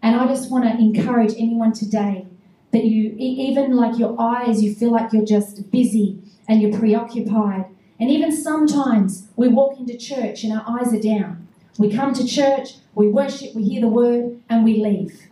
And 0.01 0.15
I 0.15 0.27
just 0.27 0.51
want 0.51 0.65
to 0.65 0.71
encourage 0.77 1.33
anyone 1.33 1.73
today 1.73 2.27
that 2.71 2.85
you, 2.85 3.15
even 3.17 3.75
like 3.75 3.97
your 3.97 4.15
eyes, 4.19 4.61
you 4.61 4.73
feel 4.73 4.91
like 4.91 5.13
you're 5.13 5.25
just 5.25 5.71
busy 5.71 6.19
and 6.47 6.61
you're 6.61 6.77
preoccupied 6.77 7.65
and 7.99 8.11
even 8.11 8.31
sometimes 8.31 9.27
we 9.35 9.47
walk 9.47 9.79
into 9.79 9.97
church 9.97 10.43
and 10.43 10.53
our 10.53 10.63
eyes 10.67 10.93
are 10.93 11.01
down. 11.01 11.47
We 11.77 11.91
come 11.91 12.13
to 12.13 12.25
church, 12.25 12.75
we 12.93 13.07
worship, 13.07 13.55
we 13.55 13.63
hear 13.63 13.81
the 13.81 13.87
word, 13.87 14.39
and 14.49 14.63
we 14.63 14.83
leave. 14.83 15.27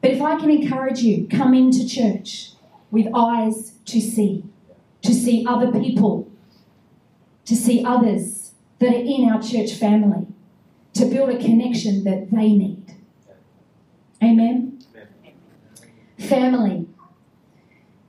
But 0.00 0.10
if 0.10 0.22
I 0.22 0.38
can 0.38 0.50
encourage 0.50 1.00
you, 1.00 1.28
come 1.28 1.54
into 1.54 1.86
church 1.86 2.52
with 2.90 3.06
eyes 3.14 3.74
to 3.86 4.00
see, 4.00 4.44
to 5.02 5.14
see 5.14 5.46
other 5.46 5.70
people, 5.70 6.30
to 7.44 7.56
see 7.56 7.84
others 7.84 8.52
that 8.78 8.92
are 8.92 8.98
in 8.98 9.28
our 9.30 9.40
church 9.40 9.72
family, 9.72 10.26
to 10.94 11.06
build 11.06 11.30
a 11.30 11.38
connection 11.38 12.04
that 12.04 12.30
they 12.30 12.52
need. 12.52 12.94
Amen? 14.22 14.84
Family. 16.18 16.86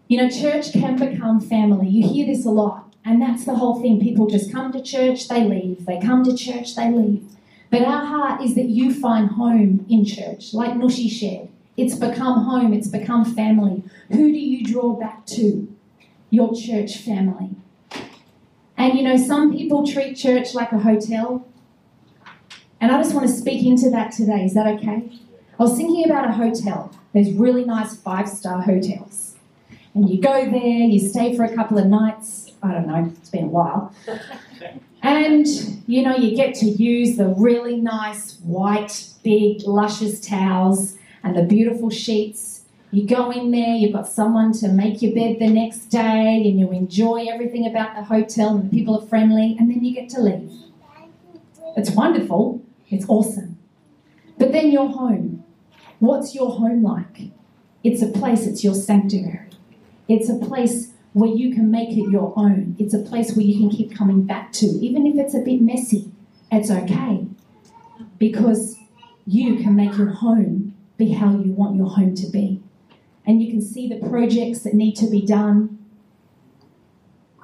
You 0.07 0.17
know, 0.17 0.29
church 0.29 0.73
can 0.73 0.97
become 0.97 1.39
family. 1.39 1.87
You 1.87 2.07
hear 2.07 2.25
this 2.25 2.45
a 2.45 2.49
lot. 2.49 2.93
And 3.05 3.21
that's 3.21 3.45
the 3.45 3.55
whole 3.55 3.81
thing. 3.81 3.99
People 3.99 4.27
just 4.27 4.51
come 4.51 4.71
to 4.71 4.81
church, 4.81 5.27
they 5.27 5.43
leave. 5.43 5.85
They 5.85 5.99
come 5.99 6.23
to 6.23 6.35
church, 6.35 6.75
they 6.75 6.89
leave. 6.89 7.23
But 7.69 7.81
our 7.81 8.05
heart 8.05 8.41
is 8.41 8.55
that 8.55 8.69
you 8.69 8.93
find 8.93 9.31
home 9.31 9.85
in 9.89 10.05
church, 10.05 10.53
like 10.53 10.73
Nushi 10.73 11.09
shared. 11.09 11.49
It's 11.75 11.95
become 11.95 12.43
home, 12.43 12.71
it's 12.71 12.87
become 12.87 13.25
family. 13.25 13.83
Who 14.09 14.31
do 14.31 14.39
you 14.39 14.63
draw 14.63 14.93
back 14.93 15.25
to? 15.27 15.67
Your 16.29 16.53
church 16.55 16.97
family. 16.97 17.49
And 18.77 18.93
you 18.97 19.03
know, 19.03 19.17
some 19.17 19.51
people 19.55 19.85
treat 19.85 20.15
church 20.15 20.53
like 20.53 20.71
a 20.71 20.79
hotel. 20.79 21.47
And 22.83 22.91
I 22.91 23.01
just 23.01 23.15
want 23.15 23.25
to 23.25 23.33
speak 23.33 23.65
into 23.65 23.89
that 23.91 24.11
today. 24.11 24.43
Is 24.43 24.55
that 24.55 24.67
okay? 24.67 25.09
I 25.57 25.63
was 25.63 25.77
thinking 25.77 26.03
about 26.03 26.27
a 26.27 26.33
hotel. 26.33 26.93
There's 27.13 27.31
really 27.31 27.63
nice 27.63 27.95
five 27.95 28.27
star 28.27 28.61
hotels. 28.61 29.35
And 29.93 30.09
you 30.09 30.21
go 30.21 30.43
there, 30.51 30.59
you 30.59 30.99
stay 30.99 31.33
for 31.33 31.45
a 31.45 31.55
couple 31.55 31.77
of 31.77 31.85
nights, 31.85 32.51
I 32.61 32.73
don't 32.73 32.87
know, 32.87 33.09
it's 33.17 33.29
been 33.29 33.45
a 33.45 33.47
while. 33.47 33.95
And 35.01 35.45
you 35.85 36.01
know, 36.01 36.15
you 36.15 36.33
get 36.33 36.55
to 36.55 36.65
use 36.65 37.17
the 37.17 37.27
really 37.27 37.75
nice 37.75 38.37
white, 38.39 39.07
big, 39.21 39.63
luscious 39.63 40.21
towels 40.21 40.95
and 41.23 41.35
the 41.35 41.43
beautiful 41.43 41.89
sheets. 41.89 42.61
You 42.91 43.05
go 43.05 43.29
in 43.29 43.51
there, 43.51 43.75
you've 43.75 43.91
got 43.91 44.07
someone 44.07 44.53
to 44.59 44.69
make 44.69 45.01
your 45.01 45.13
bed 45.13 45.39
the 45.39 45.49
next 45.49 45.87
day, 45.87 46.47
and 46.47 46.57
you 46.57 46.71
enjoy 46.71 47.25
everything 47.29 47.67
about 47.67 47.95
the 47.97 48.03
hotel, 48.03 48.55
and 48.55 48.71
the 48.71 48.77
people 48.77 48.97
are 48.97 49.05
friendly, 49.05 49.57
and 49.59 49.69
then 49.69 49.83
you 49.83 49.93
get 49.93 50.07
to 50.11 50.21
leave. 50.21 50.49
It's 51.75 51.91
wonderful, 51.91 52.61
it's 52.93 53.05
awesome. 53.07 53.57
But 54.37 54.51
then 54.51 54.71
you're 54.71 54.87
home. 54.87 55.43
What's 55.99 56.35
your 56.35 56.51
home 56.51 56.83
like? 56.83 57.31
It's 57.83 58.01
a 58.01 58.07
place, 58.07 58.45
it's 58.45 58.63
your 58.63 58.75
sanctuary. 58.75 59.49
It's 60.07 60.29
a 60.29 60.35
place 60.35 60.93
where 61.13 61.29
you 61.29 61.53
can 61.53 61.69
make 61.69 61.89
it 61.89 62.09
your 62.09 62.33
own. 62.35 62.75
It's 62.79 62.93
a 62.93 62.99
place 62.99 63.35
where 63.35 63.45
you 63.45 63.59
can 63.59 63.69
keep 63.69 63.95
coming 63.95 64.23
back 64.23 64.51
to. 64.53 64.65
Even 64.65 65.05
if 65.05 65.15
it's 65.15 65.35
a 65.35 65.39
bit 65.39 65.61
messy, 65.61 66.11
it's 66.51 66.71
okay. 66.71 67.25
Because 68.17 68.77
you 69.25 69.57
can 69.57 69.75
make 69.75 69.97
your 69.97 70.09
home 70.09 70.75
be 70.97 71.13
how 71.13 71.31
you 71.31 71.51
want 71.51 71.75
your 71.75 71.89
home 71.89 72.15
to 72.15 72.27
be. 72.27 72.61
And 73.25 73.41
you 73.41 73.51
can 73.51 73.61
see 73.61 73.87
the 73.87 74.07
projects 74.07 74.59
that 74.61 74.73
need 74.73 74.95
to 74.97 75.09
be 75.09 75.25
done. 75.25 75.77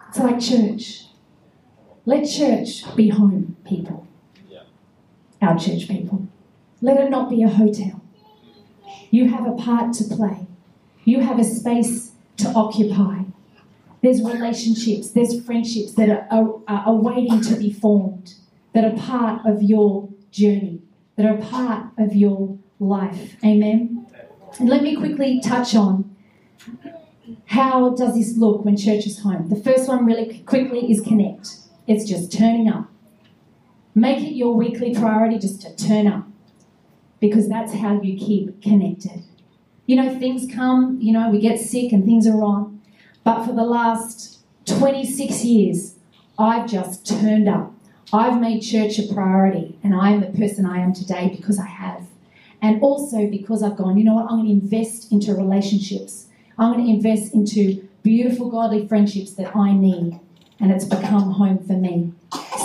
It's 0.09 0.19
like 0.19 0.39
church. 0.39 1.05
Let 2.05 2.27
church 2.27 2.83
be 2.95 3.09
home, 3.09 3.55
people. 3.65 4.07
Our 5.41 5.57
church 5.57 5.87
people. 5.87 6.27
Let 6.81 6.97
it 6.97 7.09
not 7.09 7.29
be 7.29 7.43
a 7.43 7.49
hotel. 7.49 8.01
You 9.11 9.29
have 9.29 9.47
a 9.47 9.53
part 9.53 9.93
to 9.93 10.03
play. 10.03 10.47
You 11.03 11.21
have 11.21 11.39
a 11.39 11.43
space 11.43 12.11
to 12.37 12.49
occupy. 12.49 13.23
There's 14.01 14.21
relationships, 14.21 15.09
there's 15.11 15.43
friendships 15.43 15.93
that 15.95 16.09
are, 16.09 16.27
are, 16.31 16.61
are 16.67 16.95
waiting 16.95 17.41
to 17.41 17.55
be 17.55 17.73
formed, 17.73 18.35
that 18.73 18.85
are 18.85 18.95
part 18.97 19.45
of 19.45 19.61
your 19.61 20.09
journey, 20.31 20.81
that 21.17 21.25
are 21.25 21.37
part 21.37 21.87
of 21.97 22.15
your 22.15 22.57
life. 22.79 23.35
Amen. 23.43 24.07
And 24.57 24.69
let 24.69 24.83
me 24.83 24.95
quickly 24.95 25.41
touch 25.41 25.75
on 25.75 26.15
how 27.47 27.89
does 27.89 28.15
this 28.15 28.37
look 28.37 28.63
when 28.63 28.77
church 28.77 29.05
is 29.05 29.19
home. 29.19 29.49
The 29.49 29.55
first 29.55 29.87
one, 29.87 30.05
really 30.05 30.39
quickly, 30.45 30.91
is 30.91 31.01
connect. 31.01 31.57
It's 31.87 32.07
just 32.07 32.31
turning 32.31 32.69
up. 32.69 32.89
Make 33.99 34.19
it 34.19 34.33
your 34.33 34.55
weekly 34.55 34.95
priority 34.95 35.37
just 35.37 35.61
to 35.63 35.75
turn 35.75 36.07
up 36.07 36.25
because 37.19 37.49
that's 37.49 37.73
how 37.73 38.01
you 38.01 38.17
keep 38.17 38.61
connected. 38.61 39.23
You 39.87 39.97
know, 39.97 40.17
things 40.17 40.49
come, 40.49 40.99
you 41.01 41.11
know, 41.11 41.29
we 41.29 41.41
get 41.41 41.59
sick 41.59 41.91
and 41.91 42.05
things 42.05 42.25
are 42.25 42.37
wrong. 42.37 42.81
But 43.25 43.43
for 43.43 43.51
the 43.51 43.65
last 43.65 44.39
26 44.67 45.43
years, 45.43 45.95
I've 46.37 46.69
just 46.69 47.05
turned 47.05 47.49
up. 47.49 47.73
I've 48.13 48.39
made 48.39 48.61
church 48.61 48.97
a 48.99 49.13
priority, 49.13 49.77
and 49.83 49.93
I 49.93 50.11
am 50.11 50.21
the 50.21 50.27
person 50.27 50.65
I 50.65 50.79
am 50.79 50.93
today 50.93 51.35
because 51.35 51.59
I 51.59 51.65
have. 51.65 52.07
And 52.61 52.81
also 52.81 53.27
because 53.29 53.61
I've 53.61 53.75
gone, 53.75 53.97
you 53.97 54.05
know 54.05 54.15
what, 54.15 54.31
I'm 54.31 54.45
going 54.45 54.45
to 54.45 54.65
invest 54.65 55.11
into 55.11 55.33
relationships. 55.33 56.27
I'm 56.57 56.71
going 56.71 56.85
to 56.85 56.91
invest 56.91 57.33
into 57.33 57.85
beautiful, 58.01 58.49
godly 58.49 58.87
friendships 58.87 59.33
that 59.33 59.53
I 59.53 59.73
need. 59.73 60.21
And 60.57 60.71
it's 60.71 60.85
become 60.85 61.31
home 61.31 61.59
for 61.59 61.73
me. 61.73 62.13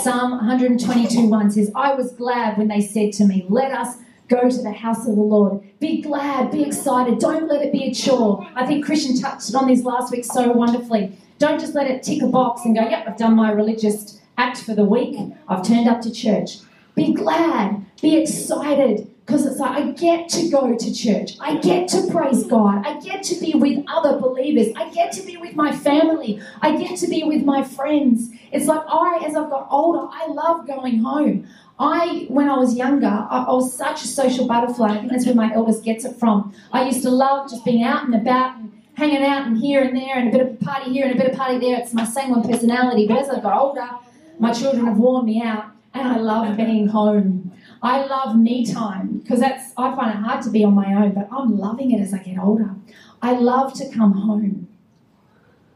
Psalm 0.05 0.33
122 0.33 1.25
1 1.25 1.49
says, 1.49 1.71
I 1.73 1.95
was 1.95 2.11
glad 2.11 2.59
when 2.59 2.67
they 2.67 2.79
said 2.79 3.11
to 3.13 3.25
me, 3.25 3.43
Let 3.49 3.71
us 3.71 3.97
go 4.27 4.47
to 4.47 4.61
the 4.61 4.71
house 4.71 5.07
of 5.07 5.15
the 5.15 5.21
Lord. 5.23 5.63
Be 5.79 5.99
glad, 5.99 6.51
be 6.51 6.61
excited. 6.61 7.17
Don't 7.17 7.47
let 7.47 7.63
it 7.63 7.71
be 7.71 7.85
a 7.85 7.91
chore. 7.91 8.47
I 8.53 8.67
think 8.67 8.85
Christian 8.85 9.19
touched 9.19 9.55
on 9.55 9.67
this 9.67 9.81
last 9.81 10.11
week 10.11 10.23
so 10.23 10.51
wonderfully. 10.51 11.17
Don't 11.39 11.59
just 11.59 11.73
let 11.73 11.89
it 11.89 12.03
tick 12.03 12.21
a 12.21 12.27
box 12.27 12.65
and 12.65 12.75
go, 12.75 12.87
Yep, 12.87 13.07
I've 13.07 13.17
done 13.17 13.35
my 13.35 13.51
religious 13.51 14.21
act 14.37 14.61
for 14.61 14.75
the 14.75 14.85
week. 14.85 15.17
I've 15.47 15.67
turned 15.67 15.87
up 15.87 16.01
to 16.01 16.11
church. 16.11 16.59
Be 16.93 17.11
glad, 17.11 17.83
be 17.99 18.15
excited, 18.15 19.09
because 19.25 19.45
it's 19.45 19.59
like 19.59 19.71
I 19.71 19.91
get 19.91 20.29
to 20.29 20.49
go 20.49 20.77
to 20.77 20.93
church. 20.93 21.35
I 21.39 21.57
get 21.57 21.87
to 21.89 22.07
praise 22.11 22.43
God. 22.45 22.85
I 22.85 22.99
get 22.99 23.23
to 23.23 23.39
be 23.39 23.53
with 23.53 23.83
other 23.87 24.19
believers. 24.19 24.67
I 24.75 24.89
get 24.89 25.11
to 25.13 25.23
be 25.23 25.37
with 25.37 25.55
my 25.55 25.75
family. 25.75 26.39
I 26.61 26.77
get 26.77 26.97
to 26.99 27.07
be 27.07 27.23
with 27.23 27.43
my 27.43 27.63
friends. 27.63 28.29
It's 28.51 28.67
like 28.67 28.83
I, 28.87 29.23
as 29.25 29.35
I've 29.35 29.49
got 29.49 29.67
older, 29.71 30.07
I 30.11 30.27
love 30.27 30.67
going 30.67 30.99
home. 30.99 31.47
I, 31.79 32.27
when 32.29 32.47
I 32.47 32.57
was 32.57 32.75
younger, 32.75 33.07
I, 33.07 33.45
I 33.47 33.51
was 33.51 33.75
such 33.75 34.03
a 34.03 34.07
social 34.07 34.47
butterfly. 34.47 34.89
I 34.89 34.97
think 34.99 35.11
that's 35.11 35.25
where 35.25 35.35
my 35.35 35.51
eldest 35.53 35.83
gets 35.83 36.05
it 36.05 36.17
from. 36.17 36.53
I 36.71 36.85
used 36.85 37.01
to 37.01 37.09
love 37.09 37.49
just 37.49 37.65
being 37.65 37.83
out 37.83 38.05
and 38.05 38.13
about 38.13 38.57
and 38.57 38.83
hanging 38.93 39.23
out 39.23 39.47
and 39.47 39.57
here 39.57 39.81
and 39.81 39.97
there 39.97 40.17
and 40.17 40.29
a 40.29 40.31
bit 40.31 40.41
of 40.41 40.53
a 40.53 40.63
party 40.63 40.91
here 40.91 41.05
and 41.05 41.15
a 41.15 41.17
bit 41.17 41.31
of 41.31 41.37
party 41.37 41.57
there. 41.57 41.79
It's 41.79 41.93
my 41.93 42.05
same 42.05 42.29
one 42.29 42.43
personality. 42.43 43.07
But 43.07 43.17
as 43.17 43.29
I 43.29 43.41
got 43.41 43.57
older, 43.59 43.89
my 44.37 44.53
children 44.53 44.85
have 44.85 44.97
worn 44.97 45.25
me 45.25 45.41
out 45.41 45.65
and 45.95 46.07
I 46.07 46.17
love 46.17 46.55
being 46.55 46.87
home. 46.87 47.51
I 47.85 48.03
love 48.07 48.35
me 48.35 48.65
time 48.65 49.19
because 49.19 49.39
that's 49.39 49.71
I 49.77 49.95
find 49.95 50.09
it 50.09 50.23
hard 50.23 50.43
to 50.45 50.49
be 50.49 50.63
on 50.63 50.73
my 50.73 50.91
own, 50.91 51.13
but 51.13 51.29
I'm 51.31 51.55
loving 51.55 51.91
it 51.91 52.01
as 52.01 52.15
I 52.15 52.17
get 52.17 52.39
older. 52.39 52.73
I 53.21 53.33
love 53.33 53.75
to 53.75 53.87
come 53.91 54.13
home. 54.13 54.67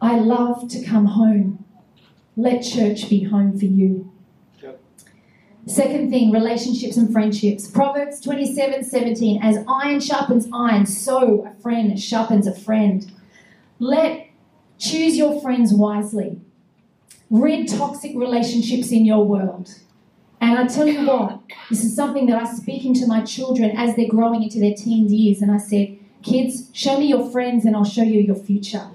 I 0.02 0.18
love 0.18 0.68
to 0.70 0.84
come 0.84 1.06
home. 1.06 1.64
Let 2.36 2.62
church 2.62 3.12
be 3.12 3.26
home 3.26 3.60
for 3.60 3.66
you. 3.66 4.12
Second 5.68 6.10
thing, 6.10 6.32
relationships 6.32 6.98
and 6.98 7.12
friendships. 7.12 7.68
Proverbs 7.68 8.20
27 8.22 8.86
17. 8.86 9.44
As 9.44 9.64
iron 9.68 10.00
sharpens 10.00 10.48
iron, 10.52 10.88
so 10.88 11.46
a 11.46 11.62
friend 11.62 12.02
sharpens 12.02 12.48
a 12.48 12.56
friend. 12.56 13.12
Let 13.78 14.30
choose 14.80 15.16
your 15.16 15.40
friends 15.40 15.72
wisely. 15.74 16.42
Rid 17.30 17.68
toxic 17.68 18.14
relationships 18.16 18.90
in 18.90 19.06
your 19.06 19.24
world. 19.24 19.76
And 20.42 20.58
I 20.58 20.68
tell 20.68 20.88
you 20.88 21.06
what, 21.06 21.42
this 21.70 21.84
is 21.84 21.96
something 21.96 22.26
that 22.28 22.42
I 22.42 22.46
speak 22.46 22.86
into 22.86 23.06
my 23.08 23.22
children 23.22 23.72
as 23.76 23.96
they're 23.96 24.08
growing 24.08 24.44
into 24.44 24.60
their 24.60 24.74
teens 24.74 25.12
years. 25.12 25.42
And 25.42 25.52
I 25.52 25.58
said, 25.58 25.98
kids, 26.24 26.70
show 26.74 26.98
me 26.98 27.08
your 27.08 27.30
friends 27.30 27.66
and 27.66 27.76
I'll 27.76 27.84
show 27.84 28.04
you 28.04 28.22
your 28.22 28.36
future. 28.36 28.88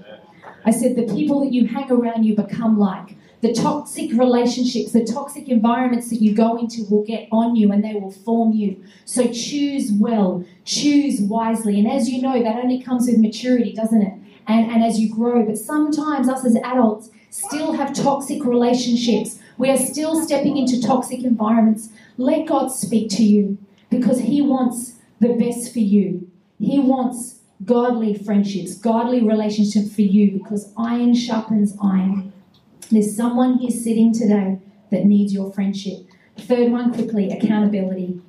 I 0.65 0.71
said, 0.71 0.95
the 0.95 1.03
people 1.03 1.41
that 1.41 1.53
you 1.53 1.67
hang 1.67 1.91
around, 1.91 2.23
you 2.23 2.35
become 2.35 2.79
like. 2.79 3.15
The 3.41 3.53
toxic 3.53 4.11
relationships, 4.13 4.93
the 4.93 5.05
toxic 5.05 5.47
environments 5.47 6.09
that 6.09 6.19
you 6.19 6.33
go 6.33 6.57
into 6.57 6.83
will 6.89 7.03
get 7.03 7.27
on 7.31 7.55
you 7.55 7.71
and 7.71 7.83
they 7.83 7.93
will 7.93 8.11
form 8.11 8.53
you. 8.53 8.83
So 9.03 9.31
choose 9.31 9.91
well, 9.91 10.43
choose 10.63 11.21
wisely. 11.21 11.77
And 11.77 11.87
as 11.87 12.09
you 12.09 12.23
know, 12.23 12.41
that 12.41 12.55
only 12.55 12.81
comes 12.81 13.05
with 13.05 13.19
maturity, 13.19 13.71
doesn't 13.73 14.01
it? 14.01 14.13
And, 14.47 14.71
and 14.71 14.83
as 14.83 14.99
you 14.99 15.13
grow. 15.13 15.45
But 15.45 15.59
sometimes 15.59 16.27
us 16.27 16.43
as 16.43 16.55
adults 16.55 17.11
still 17.29 17.73
have 17.73 17.93
toxic 17.93 18.43
relationships 18.43 19.39
we 19.57 19.69
are 19.69 19.77
still 19.77 20.21
stepping 20.21 20.57
into 20.57 20.81
toxic 20.81 21.23
environments. 21.23 21.89
Let 22.17 22.47
God 22.47 22.69
speak 22.69 23.09
to 23.11 23.23
you 23.23 23.57
because 23.89 24.19
He 24.19 24.41
wants 24.41 24.93
the 25.19 25.33
best 25.33 25.71
for 25.71 25.79
you. 25.79 26.29
He 26.59 26.79
wants 26.79 27.39
godly 27.63 28.13
friendships, 28.13 28.75
godly 28.75 29.21
relationships 29.21 29.93
for 29.93 30.01
you 30.01 30.31
because 30.31 30.73
iron 30.77 31.13
sharpens 31.13 31.75
iron. 31.81 32.33
There's 32.91 33.15
someone 33.15 33.57
here 33.57 33.71
sitting 33.71 34.13
today 34.13 34.59
that 34.91 35.05
needs 35.05 35.33
your 35.33 35.51
friendship. 35.51 36.05
Third 36.37 36.71
one, 36.71 36.93
quickly 36.93 37.31
accountability. 37.31 38.21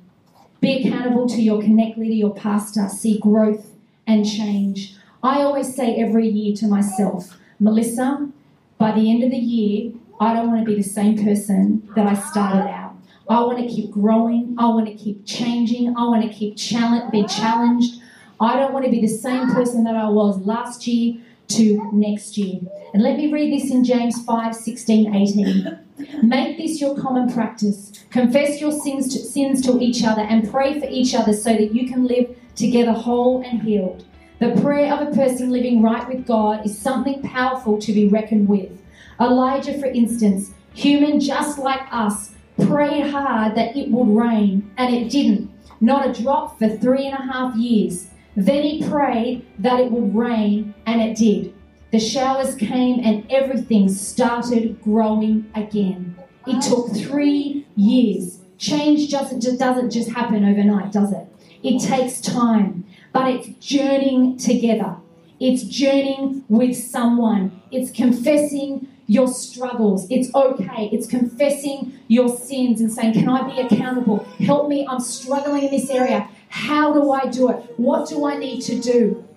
Be 0.61 0.81
accountable 0.81 1.27
to 1.29 1.41
your 1.41 1.61
connect 1.61 1.97
leader, 1.97 2.13
your 2.13 2.33
pastor. 2.33 2.87
See 2.89 3.19
growth 3.19 3.73
and 4.07 4.25
change. 4.25 4.95
I 5.21 5.41
always 5.41 5.75
say 5.75 5.95
every 5.95 6.27
year 6.27 6.55
to 6.57 6.67
myself, 6.67 7.37
Melissa, 7.59 8.29
by 8.77 8.91
the 8.93 9.11
end 9.11 9.23
of 9.23 9.31
the 9.31 9.37
year, 9.37 9.91
I 10.19 10.33
don't 10.33 10.47
want 10.47 10.65
to 10.65 10.65
be 10.65 10.75
the 10.75 10.87
same 10.87 11.23
person 11.23 11.87
that 11.95 12.07
I 12.07 12.15
started 12.15 12.67
out. 12.69 12.95
I 13.29 13.41
want 13.41 13.59
to 13.59 13.67
keep 13.67 13.91
growing. 13.91 14.55
I 14.57 14.67
want 14.69 14.87
to 14.87 14.95
keep 14.95 15.25
changing. 15.25 15.95
I 15.97 16.03
want 16.05 16.23
to 16.23 16.29
keep 16.29 16.57
challenge, 16.57 17.11
be 17.11 17.25
challenged. 17.25 18.01
I 18.39 18.55
don't 18.55 18.73
want 18.73 18.85
to 18.85 18.91
be 18.91 19.01
the 19.01 19.07
same 19.07 19.51
person 19.51 19.83
that 19.83 19.95
I 19.95 20.09
was 20.09 20.39
last 20.39 20.87
year 20.87 21.21
to 21.49 21.89
next 21.93 22.37
year. 22.37 22.61
And 22.93 23.03
let 23.03 23.17
me 23.17 23.31
read 23.31 23.53
this 23.53 23.71
in 23.71 23.83
James 23.83 24.23
5 24.23 24.55
16, 24.55 25.15
18. 25.15 25.79
Make 26.23 26.57
this 26.57 26.79
your 26.79 26.95
common 26.97 27.31
practice. 27.31 27.91
Confess 28.09 28.61
your 28.61 28.71
sins 28.71 29.13
to, 29.13 29.19
sins 29.19 29.61
to 29.65 29.79
each 29.79 30.03
other 30.03 30.21
and 30.21 30.49
pray 30.49 30.79
for 30.79 30.87
each 30.87 31.15
other 31.15 31.33
so 31.33 31.53
that 31.53 31.73
you 31.73 31.87
can 31.87 32.05
live 32.05 32.35
together 32.55 32.91
whole 32.91 33.41
and 33.43 33.61
healed. 33.61 34.05
The 34.39 34.59
prayer 34.61 34.93
of 34.93 35.07
a 35.07 35.15
person 35.15 35.49
living 35.49 35.81
right 35.81 36.07
with 36.07 36.25
God 36.27 36.65
is 36.65 36.77
something 36.77 37.23
powerful 37.23 37.79
to 37.79 37.91
be 37.91 38.07
reckoned 38.07 38.47
with. 38.47 38.76
Elijah, 39.19 39.77
for 39.79 39.87
instance, 39.87 40.51
human 40.73 41.19
just 41.19 41.57
like 41.57 41.81
us, 41.91 42.31
prayed 42.67 43.09
hard 43.11 43.55
that 43.55 43.75
it 43.75 43.89
would 43.91 44.15
rain, 44.15 44.71
and 44.77 44.93
it 44.93 45.09
didn't. 45.09 45.51
Not 45.79 46.07
a 46.07 46.21
drop 46.21 46.57
for 46.57 46.69
three 46.69 47.05
and 47.05 47.13
a 47.13 47.31
half 47.31 47.55
years. 47.55 48.07
Then 48.35 48.63
he 48.63 48.87
prayed 48.87 49.45
that 49.59 49.79
it 49.79 49.91
would 49.91 50.15
rain, 50.15 50.73
and 50.85 51.01
it 51.01 51.17
did. 51.17 51.53
The 51.91 51.99
showers 51.99 52.55
came, 52.55 52.99
and 53.03 53.25
everything 53.31 53.89
started 53.89 54.81
growing 54.81 55.49
again. 55.55 56.15
It 56.45 56.61
took 56.61 56.91
three 56.95 57.65
years. 57.75 58.39
Change 58.57 59.11
doesn't 59.11 59.41
just, 59.41 59.59
doesn't 59.59 59.91
just 59.91 60.11
happen 60.11 60.45
overnight, 60.45 60.91
does 60.91 61.11
it? 61.11 61.27
It 61.63 61.79
takes 61.79 62.21
time, 62.21 62.85
but 63.13 63.29
it's 63.29 63.47
journeying 63.59 64.37
together. 64.37 64.97
It's 65.39 65.63
journeying 65.63 66.43
with 66.49 66.75
someone. 66.75 67.61
It's 67.71 67.91
confessing 67.91 68.87
your 69.07 69.27
struggles. 69.27 70.05
It's 70.09 70.33
okay. 70.35 70.89
It's 70.91 71.07
confessing 71.07 71.97
your 72.07 72.29
sins 72.29 72.81
and 72.81 72.91
saying, 72.91 73.13
Can 73.13 73.29
I 73.29 73.43
be 73.43 73.61
accountable? 73.61 74.19
Help 74.39 74.69
me. 74.69 74.85
I'm 74.87 74.99
struggling 74.99 75.63
in 75.63 75.71
this 75.71 75.89
area. 75.89 76.29
How 76.49 76.93
do 76.93 77.11
I 77.11 77.27
do 77.27 77.49
it? 77.49 77.73
What 77.77 78.07
do 78.07 78.25
I 78.25 78.37
need 78.37 78.61
to 78.61 78.79
do? 78.79 79.27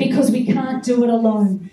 because 0.00 0.30
we 0.30 0.46
can't 0.46 0.82
do 0.82 1.04
it 1.04 1.10
alone. 1.10 1.70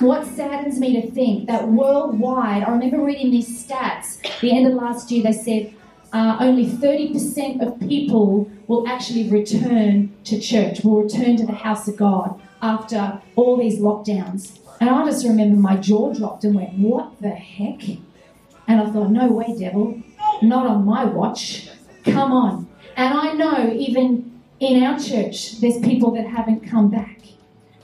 What 0.00 0.26
saddens 0.26 0.80
me 0.80 1.00
to 1.00 1.10
think 1.10 1.46
that 1.46 1.68
worldwide, 1.68 2.64
I 2.64 2.70
remember 2.72 3.02
reading 3.02 3.30
these 3.30 3.64
stats, 3.64 4.20
the 4.40 4.50
end 4.50 4.66
of 4.66 4.74
last 4.74 5.10
year, 5.10 5.22
they 5.22 5.32
said 5.32 5.74
uh, 6.12 6.38
only 6.40 6.66
30% 6.66 7.64
of 7.64 7.78
people 7.88 8.50
will 8.66 8.86
actually 8.88 9.30
return 9.30 10.12
to 10.24 10.40
church, 10.40 10.82
will 10.82 11.02
return 11.02 11.36
to 11.36 11.46
the 11.46 11.52
house 11.52 11.86
of 11.86 11.96
God 11.96 12.40
after 12.60 13.20
all 13.36 13.56
these 13.56 13.78
lockdowns. 13.78 14.58
And 14.82 14.90
I 14.90 15.04
just 15.04 15.24
remember 15.24 15.56
my 15.56 15.76
jaw 15.76 16.12
dropped 16.12 16.42
and 16.42 16.56
went, 16.56 16.72
What 16.72 17.22
the 17.22 17.28
heck? 17.28 17.88
And 18.66 18.80
I 18.80 18.90
thought, 18.90 19.10
No 19.12 19.28
way, 19.28 19.56
devil, 19.56 20.02
not 20.42 20.66
on 20.66 20.84
my 20.84 21.04
watch. 21.04 21.68
Come 22.04 22.32
on. 22.32 22.68
And 22.96 23.14
I 23.14 23.32
know 23.32 23.72
even 23.72 24.42
in 24.58 24.82
our 24.82 24.98
church, 24.98 25.60
there's 25.60 25.78
people 25.78 26.10
that 26.16 26.26
haven't 26.26 26.68
come 26.68 26.90
back. 26.90 27.20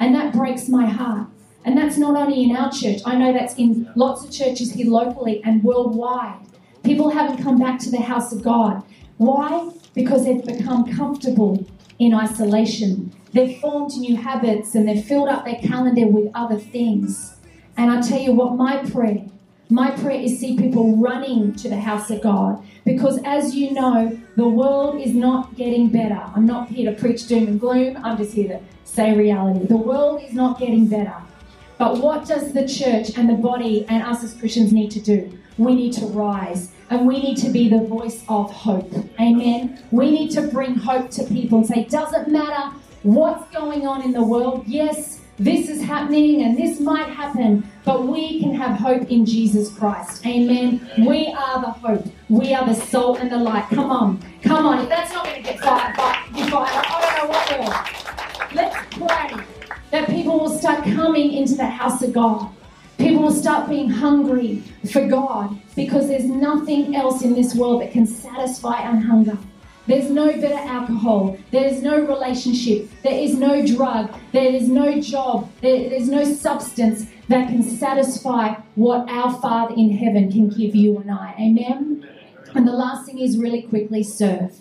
And 0.01 0.13
that 0.17 0.33
breaks 0.33 0.69
my 0.69 0.87
heart. 0.87 1.29
And 1.65 1.79
that's 1.79 1.99
not 1.99 2.17
only 2.17 2.43
in 2.43 2.57
our 2.57 2.73
church, 2.73 3.01
I 3.07 3.15
know 3.15 3.33
that's 3.33 3.55
in 3.55 3.89
lots 3.95 4.25
of 4.25 4.33
churches 4.33 4.73
here 4.73 4.89
locally 4.89 5.41
and 5.45 5.63
worldwide. 5.63 6.41
People 6.83 7.11
haven't 7.11 7.41
come 7.41 7.61
back 7.61 7.79
to 7.79 7.91
the 7.93 8.01
house 8.01 8.33
of 8.33 8.43
God. 8.43 8.83
Why? 9.19 9.71
Because 9.95 10.25
they've 10.25 10.45
become 10.45 10.93
comfortable 10.97 11.65
in 12.01 12.13
isolation. 12.13 13.13
They've 13.33 13.59
formed 13.59 13.93
new 13.97 14.17
habits 14.17 14.75
and 14.75 14.88
they've 14.88 15.05
filled 15.05 15.29
up 15.29 15.45
their 15.45 15.57
calendar 15.57 16.07
with 16.07 16.31
other 16.35 16.59
things. 16.59 17.37
And 17.77 17.91
I 17.91 18.01
tell 18.01 18.21
you 18.21 18.33
what, 18.33 18.57
my 18.57 18.85
prayer, 18.91 19.27
my 19.71 19.91
prayer 19.91 20.21
is 20.21 20.41
see 20.41 20.57
people 20.57 20.97
running 20.97 21.55
to 21.57 21.69
the 21.69 21.79
house 21.79 22.11
of 22.11 22.23
God. 22.23 22.64
Because 22.85 23.21
as 23.25 23.55
you 23.55 23.73
know, 23.73 24.19
the 24.37 24.49
world 24.49 25.01
is 25.01 25.14
not 25.14 25.57
getting 25.57 25.88
better. 25.88 26.21
I'm 26.35 26.47
not 26.47 26.69
here 26.69 26.91
to 26.91 26.99
preach 26.99 27.27
doom 27.27 27.47
and 27.47 27.61
gloom, 27.61 27.99
I'm 28.03 28.17
just 28.17 28.33
here 28.33 28.49
to 28.49 28.61
say 28.85 29.14
reality. 29.14 29.67
The 29.67 29.77
world 29.77 30.23
is 30.23 30.33
not 30.33 30.59
getting 30.59 30.88
better. 30.88 31.14
But 31.77 31.99
what 31.99 32.27
does 32.27 32.53
the 32.53 32.67
church 32.67 33.17
and 33.17 33.29
the 33.29 33.35
body 33.35 33.87
and 33.88 34.03
us 34.03 34.25
as 34.25 34.35
Christians 34.35 34.73
need 34.73 34.91
to 34.93 35.01
do? 35.01 35.38
We 35.59 35.75
need 35.75 35.93
to 35.95 36.07
rise 36.07 36.73
and 36.91 37.07
we 37.07 37.21
need 37.21 37.37
to 37.38 37.51
be 37.51 37.69
the 37.69 37.81
voice 37.81 38.25
of 38.29 38.51
hope. 38.51 38.93
Amen. 39.21 39.81
We 39.91 40.11
need 40.11 40.31
to 40.31 40.43
bring 40.43 40.75
hope 40.75 41.11
to 41.12 41.25
people 41.25 41.59
and 41.59 41.67
say, 41.67 41.85
doesn't 41.85 42.29
matter 42.29 42.75
what's 43.14 43.49
going 43.55 43.87
on 43.87 44.03
in 44.03 44.12
the 44.12 44.23
world. 44.23 44.64
Yes, 44.66 45.21
this 45.38 45.68
is 45.68 45.83
happening 45.83 46.42
and 46.42 46.59
this 46.59 46.81
might 46.81 47.09
happen, 47.09 47.64
but 47.85 48.07
we 48.07 48.40
can 48.40 48.55
have 48.55 48.79
hope 48.79 49.09
in 49.09 49.25
Jesus 49.25 49.73
Christ. 49.73 50.27
Amen. 50.27 50.90
We 50.99 51.29
are 51.29 51.61
the 51.61 51.71
hope. 51.71 52.07
We 52.29 52.55
are 52.55 52.66
the 52.66 52.75
salt 52.75 53.21
and 53.21 53.31
the 53.31 53.38
light. 53.38 53.68
Come 53.71 53.90
on. 53.90 54.21
Come 54.42 54.66
on. 54.66 54.81
If 54.81 54.88
that's 54.88 55.12
not 55.12 55.25
going 55.25 55.37
to 55.37 55.42
get 55.42 55.61
fired, 55.61 55.97
but 55.97 56.16
you 56.37 56.44
fired. 56.51 56.85
I 56.88 57.01
don't 57.01 57.18
know 57.18 57.29
what 57.31 57.49
will. 57.59 58.55
Let's 58.55 58.77
pray 58.97 59.44
that 59.90 60.09
people 60.09 60.40
will 60.40 60.59
start 60.59 60.85
coming 60.85 61.33
into 61.33 61.55
the 61.55 61.66
house 61.66 62.03
of 62.03 62.12
God. 62.12 62.51
People 62.99 63.23
will 63.23 63.31
start 63.31 63.68
being 63.68 63.88
hungry 63.88 64.62
for 64.92 65.07
God 65.07 65.57
because 65.77 66.09
there's 66.09 66.25
nothing 66.25 66.97
else 66.97 67.23
in 67.23 67.33
this 67.35 67.55
world 67.55 67.81
that 67.81 67.92
can 67.92 68.07
satisfy 68.07 68.83
our 68.83 68.97
hunger. 68.97 69.38
There's 69.88 70.11
no 70.11 70.31
better 70.33 70.68
alcohol. 70.68 71.38
There 71.51 71.64
is 71.64 71.83
no 71.83 71.98
relationship. 71.98 72.90
There 73.03 73.18
is 73.18 73.38
no 73.38 73.66
drug. 73.66 74.14
There 74.33 74.53
is 74.53 74.68
no 74.68 75.01
job. 75.01 75.51
There's 75.62 76.11
no 76.11 76.24
substance 76.24 77.07
that 77.29 77.48
can 77.48 77.62
satisfy 77.62 78.57
what 78.74 79.09
our 79.09 79.33
Father 79.40 79.74
in 79.74 79.96
heaven 79.96 80.31
can 80.31 80.51
give 80.51 80.77
you 80.77 80.98
and 80.98 81.11
I. 81.11 81.35
Amen? 81.40 82.07
And 82.55 82.68
the 82.68 82.72
last 82.72 83.07
thing 83.07 83.18
is 83.18 83.38
really 83.38 83.62
quickly 83.62 84.03
serve. 84.03 84.57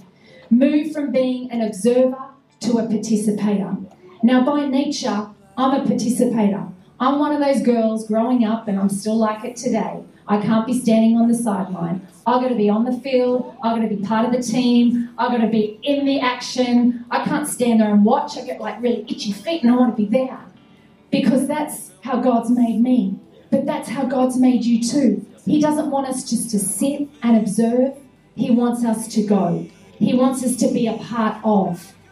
Move 0.49 0.93
from 0.93 1.11
being 1.11 1.51
an 1.51 1.61
observer 1.61 2.29
to 2.61 2.77
a 2.77 2.87
participator. 2.87 3.75
Now, 4.23 4.45
by 4.45 4.65
nature, 4.65 5.29
I'm 5.57 5.81
a 5.81 5.85
participator. 5.85 6.69
I'm 7.01 7.19
one 7.19 7.33
of 7.33 7.41
those 7.41 7.61
girls 7.61 8.07
growing 8.07 8.45
up, 8.45 8.69
and 8.69 8.79
I'm 8.79 8.89
still 8.89 9.17
like 9.17 9.43
it 9.43 9.57
today. 9.57 10.03
I 10.27 10.41
can't 10.41 10.65
be 10.67 10.77
standing 10.77 11.17
on 11.17 11.27
the 11.27 11.33
sideline. 11.33 12.07
I've 12.25 12.41
got 12.41 12.49
to 12.49 12.55
be 12.55 12.69
on 12.69 12.83
the 12.83 12.99
field. 12.99 13.55
I've 13.63 13.77
got 13.77 13.87
to 13.87 13.95
be 13.95 14.03
part 14.03 14.25
of 14.25 14.33
the 14.33 14.41
team. 14.41 15.09
I've 15.17 15.31
got 15.31 15.37
to 15.37 15.47
be 15.47 15.79
in 15.83 16.05
the 16.05 16.19
action. 16.19 17.05
I 17.09 17.23
can't 17.23 17.47
stand 17.47 17.79
there 17.79 17.89
and 17.89 18.03
watch. 18.03 18.37
I 18.37 18.45
get 18.45 18.59
like 18.59 18.81
really 18.81 19.03
itchy 19.03 19.31
feet 19.31 19.63
and 19.63 19.71
I 19.71 19.75
want 19.75 19.95
to 19.95 20.03
be 20.03 20.09
there. 20.09 20.39
Because 21.09 21.47
that's 21.47 21.91
how 22.01 22.19
God's 22.19 22.49
made 22.49 22.81
me. 22.81 23.17
But 23.49 23.65
that's 23.65 23.87
how 23.87 24.03
God's 24.03 24.37
made 24.37 24.65
you 24.65 24.83
too. 24.83 25.25
He 25.45 25.61
doesn't 25.61 25.89
want 25.89 26.07
us 26.07 26.29
just 26.29 26.49
to 26.51 26.59
sit 26.59 27.07
and 27.23 27.37
observe, 27.37 27.95
He 28.35 28.51
wants 28.51 28.83
us 28.83 29.07
to 29.13 29.23
go. 29.23 29.65
He 29.97 30.13
wants 30.13 30.43
us 30.43 30.57
to 30.57 30.67
be 30.71 30.87
a 30.87 30.97
part 30.97 31.37
of 31.45 31.93